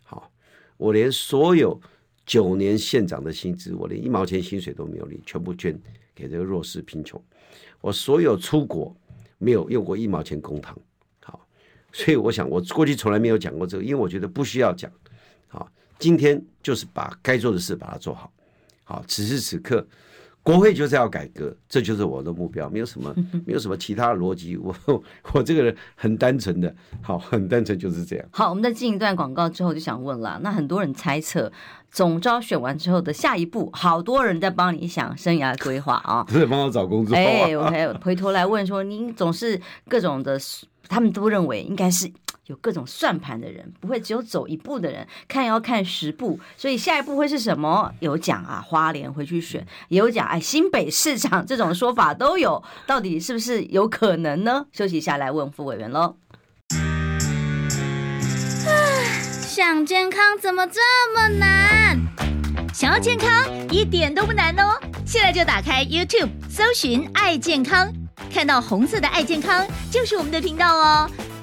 [0.03, 0.31] 好
[0.77, 1.81] 我连所有
[2.27, 5.75] 九年县长的薪资，我连一毛钱薪水都没有领，全部捐
[6.13, 7.19] 给这个弱势贫穷。
[7.79, 8.95] 我所有出国
[9.39, 10.75] 没有用过一毛钱公帑，
[11.23, 11.43] 好，
[11.91, 14.91] 所以我想我过去从来没有讲过这个，因为我觉得不需要讲。
[15.51, 18.31] 好，今天就是把该做的事把它做好。
[18.83, 19.85] 好，此时此刻。
[20.43, 23.13] 国会就是要改革，这就是我的目标，没有什么，
[23.45, 24.57] 没有什么其他的逻辑。
[24.57, 24.75] 我
[25.33, 28.25] 我这个人很单纯的，好，很单纯就是这样。
[28.31, 31.51] 好，我们在进一段广告之后，就想问了，那很多人猜测
[31.91, 37.15] 总招选完之后的下一步，好多人在帮你想生涯规划啊， 都在帮我找工作。
[37.15, 40.39] 哎，我还回头来问说，您总是各种的，
[40.87, 42.11] 他们都认为应该是。
[42.51, 47.93] 有各种算盘的人，不会只有走一步的人，看要看十步，所以下一步会是什么？
[48.01, 54.65] 有讲啊，花莲回去选，也有讲哎，新北市长 这种说法都有，到底是不是有可能呢？
[54.73, 56.17] 休息一下，来问副委员喽。
[59.47, 60.81] 想健康怎么这
[61.15, 61.97] 么难？
[62.73, 63.29] 想要健康
[63.69, 67.89] 一点都不难哦，现在就打开 YouTube，搜寻“爱健康”，
[68.33, 71.09] 看到红色的“爱健康”就是我们的频道哦。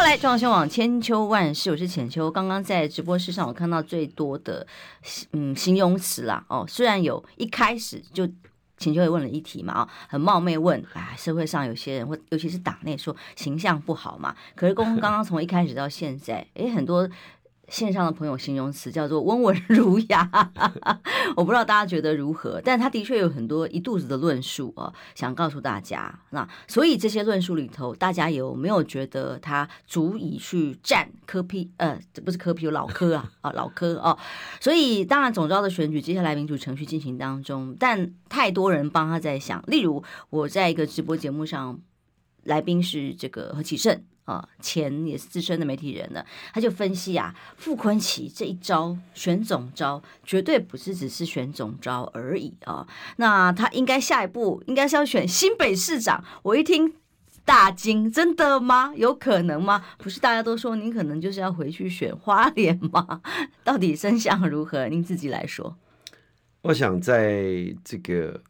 [0.00, 2.30] 回来，中央新网千秋万世，我是浅秋。
[2.30, 4.66] 刚刚在直播室上，我看到最多的
[5.34, 8.26] 嗯形容词啦哦，虽然有一开始就
[8.78, 17.06] 浅秋也问了一题嘛啊，很冒昧问，哎，社会上有些人或尤其是党内说形象不好嘛，可是公刚刚从一开始到现在，哎，很多
[17.70, 20.28] 线上的朋友形容词叫做温文儒雅，
[21.36, 26.18] 我不知道大家觉得如何，但他的确有很多一肚子的论述啊，想告诉大家。
[26.30, 31.70] 那所以这些论述里头，大家有没有觉得他足以去战柯 P？
[31.76, 34.18] 呃，这不是柯 P，有老科啊 啊，老科哦。
[34.60, 39.62] 所以当然总召的选举接下来民主程序进行当中，但太多人帮他在想。
[39.68, 41.80] 例如我在一个直播节目上，
[42.42, 44.02] 来宾是这个何启胜。
[44.30, 56.24] 啊，前也是资深的媒体人呢，他就分析啊，傅昆萁这一招选总招绝对不是只是选总招而已啊，那他应该下一步应该是要选新北市长。
[56.42, 56.94] 我一听
[57.44, 58.92] 大惊，真的吗？
[58.94, 59.84] 有可能吗？
[59.98, 63.20] 不是大家都说您可能就是要回去选花莲吗？
[63.64, 64.86] 到底真相如何？
[64.88, 65.76] 您自己来说。
[66.62, 68.42] 我想在这个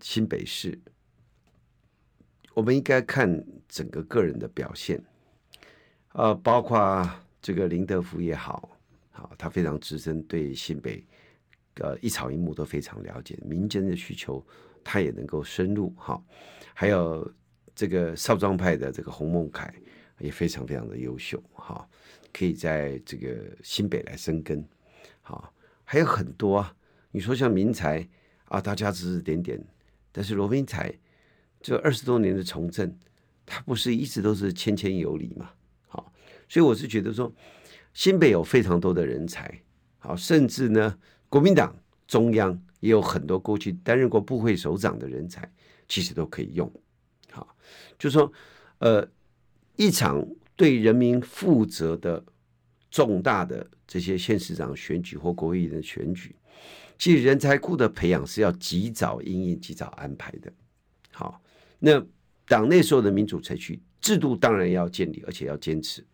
[0.00, 0.80] 新北市。
[2.54, 3.44] 我们应该看
[3.74, 5.02] 整个个人的表现，
[6.12, 7.10] 呃，包括
[7.42, 8.70] 这个林德福也好，
[9.10, 11.04] 好，他非常资深，对新北，
[11.80, 14.40] 呃，一草一木都非常了解，民间的需求
[14.84, 16.22] 他也能够深入，哈，
[16.72, 17.28] 还有
[17.74, 19.74] 这个少壮派的这个洪孟凯
[20.20, 21.84] 也非常非常的优秀，哈，
[22.32, 24.64] 可以在这个新北来生根，
[25.20, 25.52] 好，
[25.82, 26.72] 还有很多啊，
[27.10, 28.08] 你说像民才
[28.44, 29.60] 啊，大家指指点点，
[30.12, 30.94] 但是罗明才。
[31.60, 32.94] 这二十多年的从政，
[33.46, 35.50] 他不是一直都是谦谦有礼嘛？
[35.86, 36.12] 好，
[36.48, 37.32] 所以我是觉得说，
[37.92, 39.60] 新北有非常多的人才，
[39.98, 41.76] 好，甚至呢，国民党
[42.06, 45.50] 中央也有很多过去担任过部会首长的人才，
[45.86, 46.70] 其实都可以用。
[47.30, 47.56] 好，
[47.98, 48.32] 就说，
[48.78, 49.06] 呃，
[49.76, 50.26] 一场
[50.56, 52.24] 对人民负责的
[52.90, 56.34] 重大的这些县市长选举或国会议员的选举，
[56.98, 60.52] 其实人才库的培养是要及早因应、及早安排的。
[61.12, 61.40] 好。
[61.80, 62.02] 那
[62.46, 66.04] 党内所有的民主程序制度当然要建立，而且要坚持，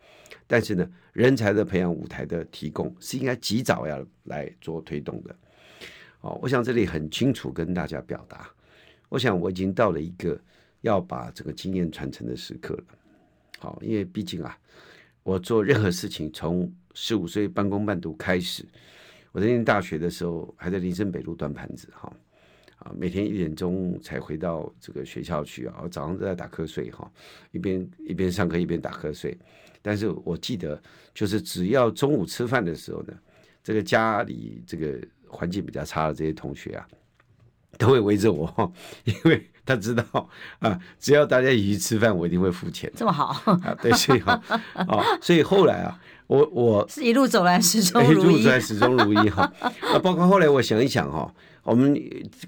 [0.46, 5.36] 但是呢，人才的培养舞台的提供是应该及早要来做推动的。
[6.20, 8.48] 哦，我想这里很清楚跟大家表达，
[9.08, 10.40] 我想我已经到了一个
[10.82, 12.84] 要把这个经验传承的时刻了。
[13.58, 14.56] 好，因为毕竟啊，
[15.22, 18.64] 我做任何事情从十五岁半工半读开始，
[19.32, 22.12] 我在念大学的时候还在林森北路端盘子哈。
[22.80, 27.10] 啊，每天一点钟才回到这个学校去啊，早上都在打瞌睡哈，
[27.52, 29.36] 一边一边上课一边打瞌睡。
[29.82, 30.80] 但是我记得，
[31.14, 33.12] 就是只要中午吃饭的时候呢，
[33.62, 36.86] 这个家里这个环境比较差的这些同学啊，
[37.78, 38.72] 都会围着我，
[39.04, 40.02] 因为他知道
[40.60, 42.90] 啊，只要大家一起吃饭，我一定会付钱。
[42.96, 43.26] 这么好
[43.62, 43.76] 啊？
[43.82, 44.40] 对，所以哈，
[44.72, 49.42] 啊，所以后来啊，我我是一路走来始终如一， 一路走来始终如一哈。
[49.60, 51.30] 啊，包括后来我想一想哈。
[51.62, 51.94] 我们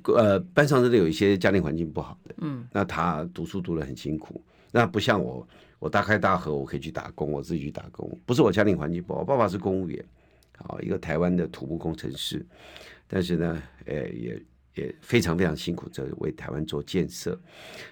[0.04, 5.46] 呃班上真的有一些家庭环境不好的，嗯，那他读书读得很辛苦，那不像我，
[5.78, 10.02] 我大开大合，我可以去打工，我自己去打工，不是我家庭环境不好，我爸爸是公务员，
[10.56, 12.44] 好一个台湾的土木工程师，
[13.06, 14.42] 但是呢，呃也
[14.74, 17.38] 也非常非常辛苦在为台湾做建设，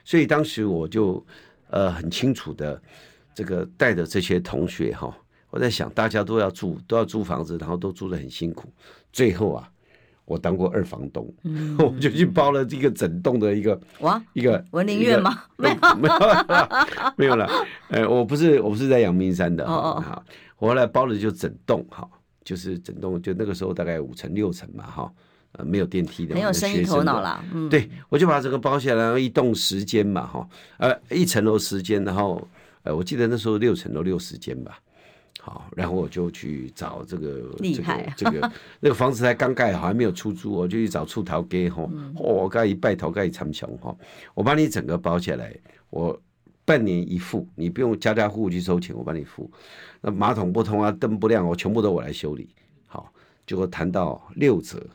[0.05, 1.25] 所以当时我就
[1.69, 2.83] 呃很清楚的
[3.35, 5.15] 这个带着这些同学哈，
[5.51, 8.73] 我在想大家都要住都要租房子，然后都住得很辛苦，
[9.13, 9.71] 最后啊。
[10.31, 15.43] 我当过二房东，嗯、 我就去包了这个整栋的一个哇，一个文林院吗？
[15.59, 17.51] 没有， 没有了，没有了。
[17.89, 19.65] 呃，我不是，我不是在阳明山的。
[19.65, 20.25] 哦哦，好，
[20.61, 22.09] 我后来包了就整栋，哈，
[22.45, 25.13] 就是整栋，就那个时候大概五层六层嘛，哈，
[25.59, 27.45] 呃，没有电梯的，很有生意头脑了。
[27.53, 32.47] 嗯，对，我就把这个包下来，然后一栋十间嘛，哈，呃，一层楼十间，然后
[32.85, 34.79] 呃，我记得那时候六层楼六十间吧。
[35.43, 43.97] 好，然后我就去找这个这个这个那个房子才刚盖好，还没有出租，我就去找出头给哈，我盖一拜头盖一长墙哈，
[44.35, 45.57] 我把你整个包下来，
[45.89, 46.21] 我
[46.67, 49.51] 半年一付，你不用家家户户去收钱，我帮你付。
[50.03, 52.47] 那马桶不通啊，灯不亮，我全部都我来修理。
[52.87, 53.11] 好，
[53.47, 54.87] 结果谈到六折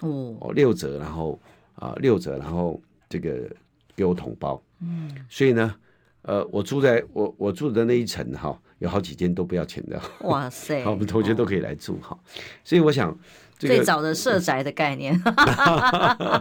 [0.00, 1.38] 哦，六折，然后
[1.74, 3.54] 啊六折，然后这个
[3.94, 4.60] 给我统包。
[4.80, 5.74] 嗯，所以呢，
[6.22, 8.58] 呃，我住在我我住的那一层哈。
[8.80, 10.82] 有好几间都不要钱的，哇塞！
[10.84, 12.18] 好，我们同学都可以来住哈。
[12.64, 13.16] 所以我想，
[13.58, 15.14] 最早的社宅的概念。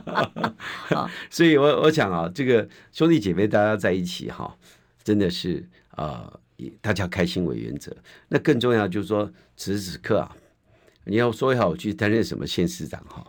[1.30, 4.58] 所以我我想啊，这个兄弟姐妹大家在一起哈，
[5.04, 7.96] 真的是啊，以大家开心为原则。
[8.30, 10.34] 那更重要就是说，此时此刻啊，
[11.04, 13.26] 你要说好去担任什么县市长哈，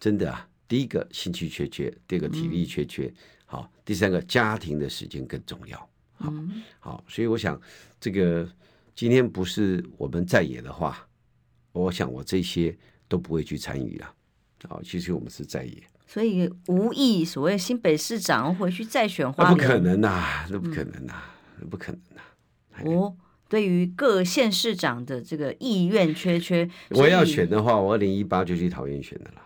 [0.00, 3.12] 真的啊，第一个兴趣缺缺，第二个体力缺缺，
[3.44, 5.88] 好，第三个家庭的时间更重要。
[6.14, 6.32] 好，
[6.80, 7.60] 好，所以我想，
[8.00, 8.48] 这个
[8.94, 11.06] 今天不是我们在野的话，
[11.72, 12.76] 我想我这些
[13.08, 14.14] 都不会去参与了。
[14.68, 21.14] 好，其实我们是在野，所以无意所谓新北市长回去再选花莲，不可能呐，那不可能呐，
[21.60, 22.22] 那不可能呐。
[22.84, 23.14] 哦，
[23.48, 26.68] 对于各县市长的这个意愿缺缺。
[26.90, 29.42] 我要选的话，我二零一八就去桃园选的了，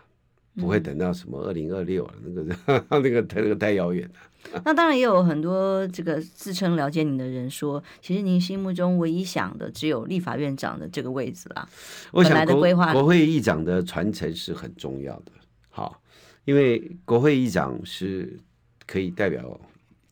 [0.55, 4.13] 不会等到什么二零二六了，那个 那个太那个太遥远了。
[4.63, 11.67] 那当然也有很多这个自称了解你的人说，其实您心目中唯一想的只有立法院长的这个位置啦。
[12.11, 12.61] 我想国
[12.93, 15.31] 国会议长的传承是很重要的，
[15.69, 16.01] 好，
[16.45, 18.39] 因为国会议长是
[18.87, 19.59] 可以代表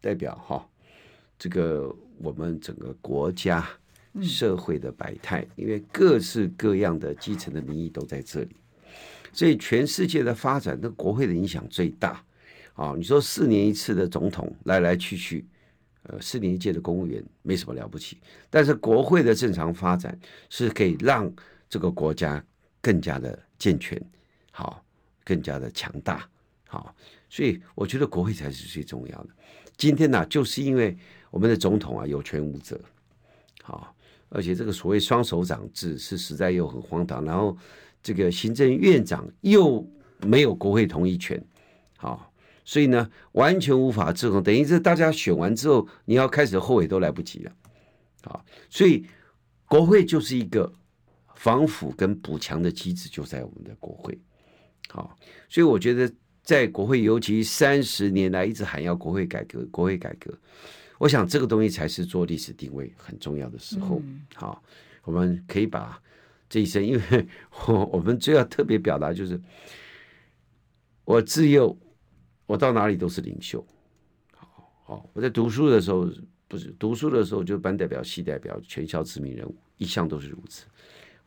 [0.02, 0.68] 代表哈
[1.40, 3.66] 这个我们整个国家
[4.22, 8.50] 社会的百态，因为各式各样的基层的民意都在这里，
[9.34, 12.24] 所以全世界的发展，那国会的影响最大。
[12.74, 15.44] 啊，你说四年一次的总统来来去去，
[16.04, 18.20] 呃，四年一届的公务员没什么了不起，
[18.52, 20.16] 但是国会的正常发展
[20.48, 21.28] 是可以让
[21.68, 22.44] 这个国家
[22.80, 24.00] 更加的健全，
[24.52, 24.86] 好，
[25.24, 26.30] 更加的强大，
[26.68, 26.96] 好，
[27.32, 29.30] 所以我觉得国会才是最重要的。
[29.76, 30.96] 今天呢，就是因为
[31.32, 32.80] 我们的总统啊有权无责，
[33.64, 33.92] 好，
[34.30, 37.58] 而且这个所谓双手掌制是实在又很荒唐，然后
[38.02, 39.86] 这个行政院长又
[40.22, 41.44] 没有国会同意权，
[41.98, 42.32] 好。
[42.70, 47.52] 所以呢，完全无法制衡，等于是大家选完之后，你要开始后悔都来不及了，
[48.26, 49.06] 啊，所以
[49.68, 50.70] 国会就是一个
[51.36, 54.20] 防腐跟补强的机制，就在我们的国会，
[54.90, 55.18] 好，
[55.48, 60.38] 所以我觉得在国会，尤其三十年来一直喊要国会改革，国会改革，
[60.98, 64.02] 我想这个东西才是做历史定位很重要的时候，
[64.36, 64.62] 好，
[65.06, 65.98] 我们可以把
[66.50, 67.28] 这一生，因为
[67.68, 69.40] 我我们最要特别表达就是
[71.06, 71.78] 我自幼。
[72.46, 73.62] 我到哪里都是领袖，
[74.34, 76.10] 好，好，我在读书的时候
[76.48, 80.66] 不是读书的时候就班代表、系代表、全校知名人物，一向都是如此。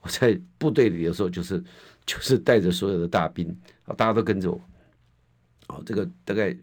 [0.00, 1.62] 我在部队里的时候就是
[2.06, 3.54] 就是带着所有的大兵，
[3.98, 4.58] 大家都跟着我。
[5.68, 6.56] 哦，这个大概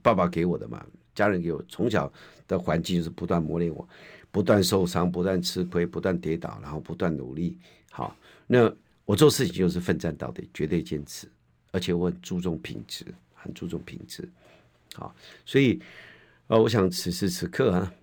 [0.00, 2.12] 爸爸给我的嘛，家人给我，从小
[2.46, 3.88] 的环境就是不断磨练我，
[4.30, 7.58] 不断受伤，不断吃亏，不断跌倒，然后不断努力。
[7.94, 8.16] 好，
[8.46, 8.74] 那
[9.04, 11.28] 我做事情就是奋战到底，绝对坚持，
[11.70, 13.06] 而且我很注重品质。
[13.44, 14.26] 很注重品质，
[14.94, 15.14] 好，
[15.44, 15.78] 所以，
[16.46, 17.94] 呃，我想此时此刻啊，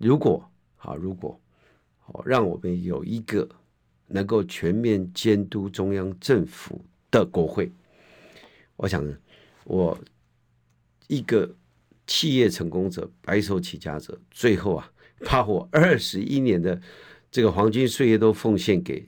[0.00, 1.40] 如果好，如果
[2.00, 3.48] 好，让我们有一个
[4.08, 7.70] 能够全面监督中央政府的国会，
[8.74, 9.06] 我想，
[9.62, 9.96] 我
[11.06, 11.54] 一个
[12.08, 14.92] 企业成功者、白手起家者，最后啊，
[15.24, 16.82] 把我二十一年的
[17.32, 19.04] 这个黄金岁月都奉献给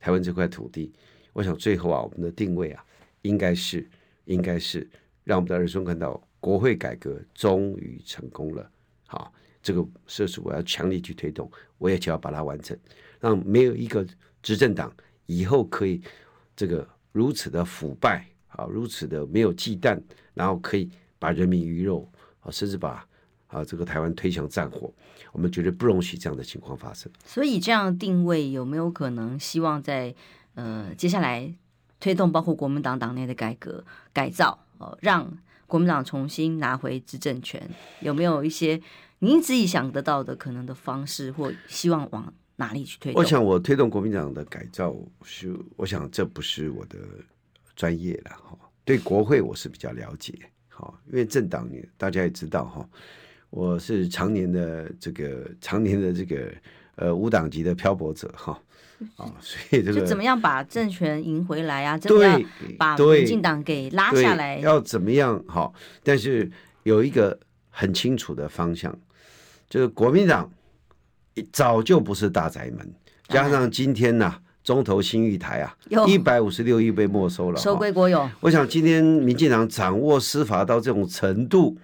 [0.00, 0.92] 台湾这块土地，
[1.32, 2.84] 我想最后啊，我们的定位啊，
[3.22, 3.88] 应该是。
[4.28, 4.86] 应该是
[5.24, 8.70] 让我们的儿孙看到国会改革终于成功了。
[9.06, 12.78] 好，这个设施我要强力去推动，我也就要把它完成，
[13.18, 14.06] 让没有一个
[14.42, 14.94] 执政党
[15.24, 16.02] 以后可以
[16.54, 19.98] 这个如此的腐败啊，如此的没有忌惮，
[20.34, 22.06] 然后可以把人民鱼肉
[22.40, 23.07] 啊，甚至把
[23.48, 24.90] 啊这个台湾推向战火，
[25.32, 27.10] 我们绝对不容许这样的情况发生。
[27.26, 30.14] 所以这样的定位有没有可能希望在
[30.54, 31.52] 呃接下来？
[32.00, 35.36] 推动包括国民党党内的改革改造，呃，让
[35.66, 37.68] 国民党重新拿回执政权，
[37.98, 38.80] 有没有一些
[39.18, 43.20] 您自己想得到的可能的方式，或希望往哪里去推动？
[43.20, 44.94] 我想，我推动国民党的改造
[45.24, 47.00] 是，我想这不是我的
[47.74, 48.56] 专业了哈。
[48.84, 50.38] 对国会我是比较了解，
[50.68, 52.88] 哈，因为政党大家也知道哈，
[53.50, 56.52] 我是常年的这个常年的这个
[56.96, 58.58] 呃无党籍的漂泊者哈。
[59.16, 61.96] 啊，所以这个就怎么样把政权赢回来啊？
[61.96, 62.42] 怎么样
[62.76, 64.58] 把民进党给拉下来？
[64.58, 65.40] 要怎么样？
[65.46, 65.72] 好，
[66.02, 66.50] 但是
[66.82, 67.38] 有一个
[67.70, 68.92] 很清楚的方向，
[69.70, 70.50] 就是国民党
[71.52, 72.92] 早就不是大宅门，
[73.28, 75.76] 加上今天呐、啊，中投新玉台啊，
[76.08, 78.28] 一百五十六亿被没收了，收归国有。
[78.40, 81.78] 我想今天民进党掌握司法到这种程度，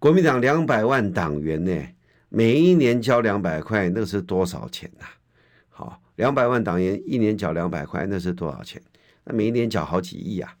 [0.00, 1.86] 国民党两百万党员呢，
[2.30, 5.12] 每一年交两百块，那是多少钱呐、啊？
[5.68, 6.02] 好。
[6.16, 8.80] 两百万党员一年缴两百块，那是多少钱？
[9.24, 10.54] 那每一年缴好几亿啊！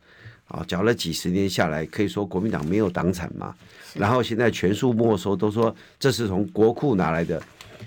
[0.48, 3.54] 啊，缴了几十年下来，可以说国民党没有党产嘛？
[3.94, 7.42] 然后现在全数没收，都说这是从国库拿来的，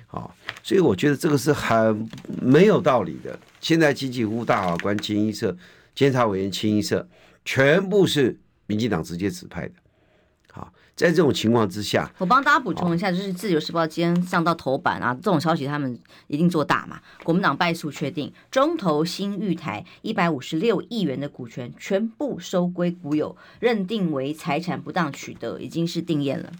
[0.07, 0.29] 啊，
[0.61, 2.07] 所以我觉得这个是很
[2.41, 3.39] 没有道理的。
[3.59, 5.55] 现在经济部大法官清一色，
[5.95, 7.07] 监察委员清一色，
[7.43, 8.37] 全部是
[8.67, 9.73] 民进党直接指派的。
[10.95, 17.01] 在这种情况之下，我帮大家补充一下，就是《自由时报》今天上到头版啊，这种消息他们一定做大嘛。
[17.23, 26.51] 国民党败诉确定，中投新玉台一百五十六亿元的股权全部收归股有，认定为财产不当取得，已经是定验了。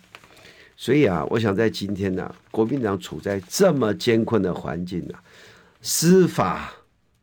[0.75, 5.21] 所以啊，我想在今天呢、啊，国民党处在这么艰困的环境啊，
[5.79, 6.73] 司法、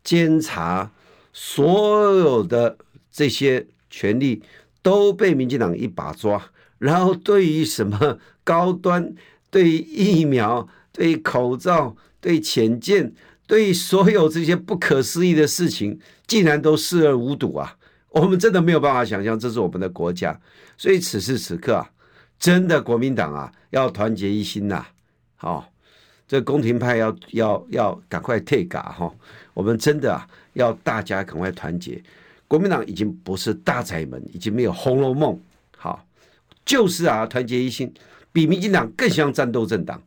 [0.05, 0.89] 监察
[1.33, 2.79] 所有的
[3.11, 4.41] 这些权利
[4.81, 6.41] 都被民进党一把抓。
[6.81, 9.15] 然后对于什么高端，
[9.53, 13.13] 对于疫苗，对口罩、对潜舰、
[13.47, 17.77] 对所有这些不可思议的事情，竟然都视而无睹啊！
[18.11, 20.41] 我们真的没有办法想象，这是我们的国家。
[20.79, 21.91] 所以此时此刻啊，
[22.39, 24.87] 真的国民党啊，要团结一心呐、
[25.37, 25.65] 好、哦，
[26.27, 29.13] 这宫廷派要要要赶快退嘎哈！
[29.53, 32.03] 我们真的啊，要大家赶快团结。
[32.49, 35.35] 国民党已经不是大宅门，已经没有《红楼梦》。
[35.77, 36.05] 好，
[36.71, 37.93] 就是啊，团结一心，
[38.31, 40.01] 比民进党更像战斗政党，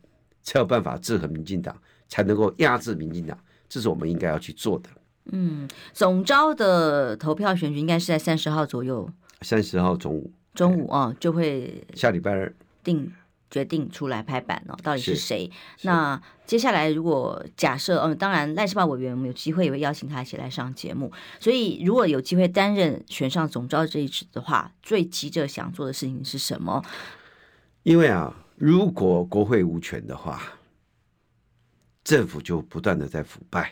[0.43, 1.76] 才有办法制衡民进党，
[2.07, 3.38] 才能够压制民进党。
[3.68, 4.89] 这是我们应该要去做的。
[5.34, 9.09] 嗯，总招的投票选举应该是在三十号左右。
[9.41, 10.32] 三十号中午。
[10.53, 13.11] 中午啊，就会下礼拜二定
[13.54, 15.47] 决定出来拍板哦，到底是谁？
[15.84, 21.12] 那接下来如果假设，嗯，当然赖士葆委员我们有机会也会邀请他一起来上节目。
[21.39, 26.84] 所以如果有机会担任选上总召这一职的话，最急着想做的事情是什么？
[27.84, 30.41] 因为啊，如果国会无权的话，
[32.04, 33.72] 政府就不断的在腐败。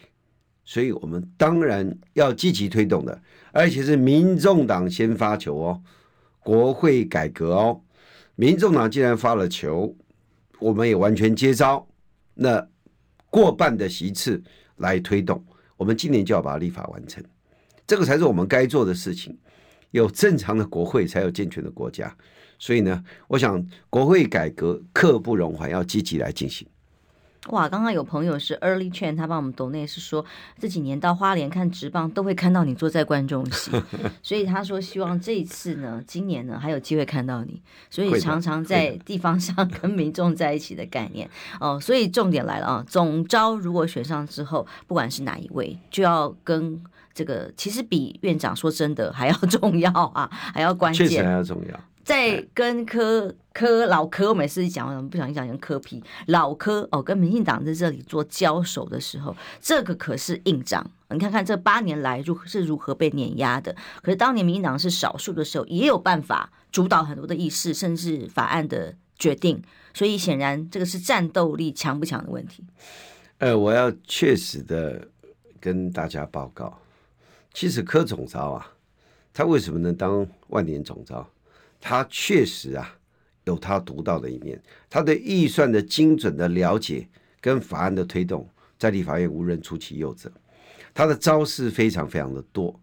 [0.64, 3.20] 所以我们当然要积极推动的，
[3.52, 5.82] 而且是民众党先发球哦，
[6.40, 7.82] 国会改革哦。
[8.42, 9.96] 民众党既然发了球，
[10.58, 11.88] 我们也完全接招。
[12.34, 12.68] 那
[13.30, 14.42] 过半的席次
[14.78, 15.46] 来推动，
[15.78, 17.24] 我们今年就要把立法完成，
[17.86, 19.38] 这个才是我们该做的事情。
[19.92, 22.18] 有正常的国会，才有健全的国家。
[22.58, 26.68] 所以呢，我想国会改革刻不容缓，要积极来进行。
[27.50, 30.24] 哇，刚刚有朋友是 Early Chain，他帮我们抖内是说
[30.60, 33.72] 这几年到花莲看直棒都会看到你坐在观众席，
[34.22, 41.28] 所以他说希望这一次呢，今年呢还有机会看到你，所以常常在地方上 跟民众在一起的概念
[41.60, 41.80] 哦。
[41.80, 46.80] 所以重点来了啊，总招如果选上之后，不管是哪一位，就要跟
[47.12, 51.80] 这个其实比院长说真的还要 重要啊，还要关键，确实还要重要。
[52.04, 60.86] 在跟柯柯老柯，我每次一讲，我不小心讲成柯皮老柯哦，跟民进党在这里做交手的时候，这个可是硬仗。
[61.10, 63.76] 你看看这八年来如是如何被碾压的。
[64.02, 69.62] 可是当年民进党是少数的时候，也有办法主导很多的议事，甚至法案的决定。
[69.94, 72.64] 所以显然这个是战斗力强不强的问题。
[73.40, 75.06] 呃，我要确实的
[75.60, 76.80] 跟大家报告，
[77.54, 78.72] 其实柯总召啊，
[79.34, 81.28] 他为什么能当万年总召？
[81.82, 82.96] 他确实啊，
[83.44, 84.62] 有他独到的一面。
[84.90, 87.10] 他对预算的精准的了解
[87.42, 90.32] 跟法案的推动，在立法院无人出其右者。
[90.94, 92.80] 他的招式非常非常的多，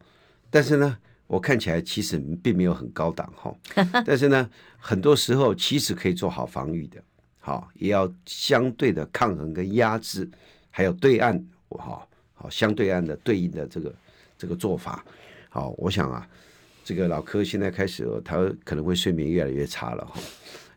[0.51, 3.55] 但是呢，我看起来其实并没有很高档哈。
[4.05, 7.01] 但是呢，很多时候其实可以做好防御的，
[7.39, 10.29] 好，也要相对的抗衡跟压制，
[10.71, 13.95] 还有对岸，好好相对岸的对应的这个
[14.37, 15.05] 这个做法。
[15.51, 16.29] 好，我想啊。
[16.89, 20.19] 这个老柯现在开始，他可能会睡眠越来越差了哈，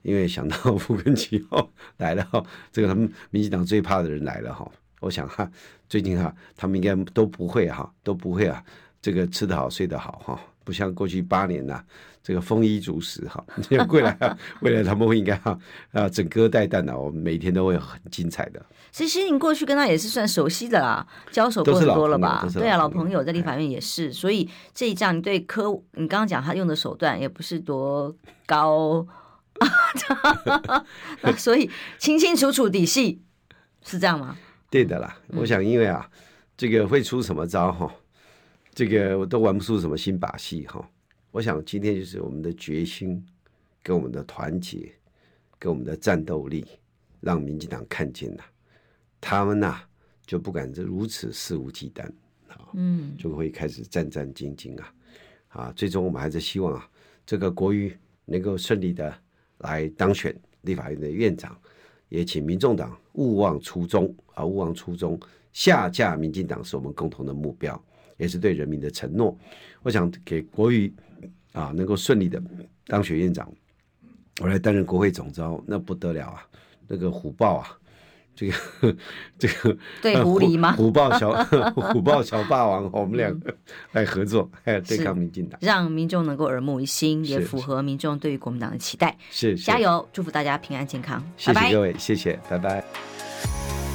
[0.01, 5.49] 因为想到傅昆萁哦来了哈，这个他们民进党最怕的人来了哈，我想哈，
[5.87, 8.61] 最近哈他们应该都不会哈，都不会啊，
[9.01, 11.81] 这个吃得好睡得好哈，不像过去八年呐，
[12.21, 13.43] 这个丰衣足食哈，
[13.89, 15.57] 未来未来他们会应该哈
[15.91, 18.63] 啊整歌带弹的，我们每天都会很精彩的。
[18.91, 22.45] 其实你过去跟他也是算熟悉的啦，交手过很多了吧？
[22.53, 28.13] 对啊，老朋友在立法院也是，所以这一仗你对柯，你刚刚讲他用的手段也不是多
[28.45, 29.07] 高，
[31.37, 33.21] 所以清清楚楚底细
[33.83, 34.35] 是这样吗？
[34.69, 36.09] 对的啦，我想因为啊，
[36.57, 37.89] 这个会出什么招哈，
[38.73, 40.89] 这个我都玩不出什么新把戏哈。
[41.31, 43.23] 我想今天就是我们的决心，
[43.83, 44.91] 跟我们的团结，
[45.59, 46.65] 跟我们的战斗力，
[47.19, 48.43] 让民进党看见了。
[49.19, 49.89] 他们呐、啊，
[50.25, 52.03] 就不敢这如此肆无忌惮，
[52.47, 54.93] 啊，嗯，就会开始战战兢兢啊，
[55.49, 56.89] 啊，最终我们还是希望啊，
[57.25, 57.95] 这个国瑜
[58.25, 59.13] 能够顺利的
[59.59, 61.55] 来当选立法院的院长，
[62.09, 65.19] 也请民众党勿忘初衷啊，勿忘初衷，
[65.53, 67.81] 下架民进党是我们共同的目标，
[68.21, 69.35] 也是对人民的承诺。
[69.81, 70.93] 我想给国瑜
[71.53, 72.41] 啊，能够顺利的
[72.85, 73.51] 当选院长，
[74.39, 76.45] 我来担任国会总召，那不得了啊，
[76.87, 77.77] 那个虎豹啊！
[78.33, 78.55] 这个
[79.37, 80.71] 这个对狐狸吗？
[80.73, 81.33] 虎豹小
[81.75, 83.53] 虎豹小霸王，我们两个
[83.91, 89.17] 来合作，还有对抗民进党，让民众能够耳目一新，也符合民众对于国民党的期待。
[89.29, 91.21] 是，加油，祝福大家平安健康。
[91.35, 93.90] 谢谢各位，拜拜谢谢，拜拜。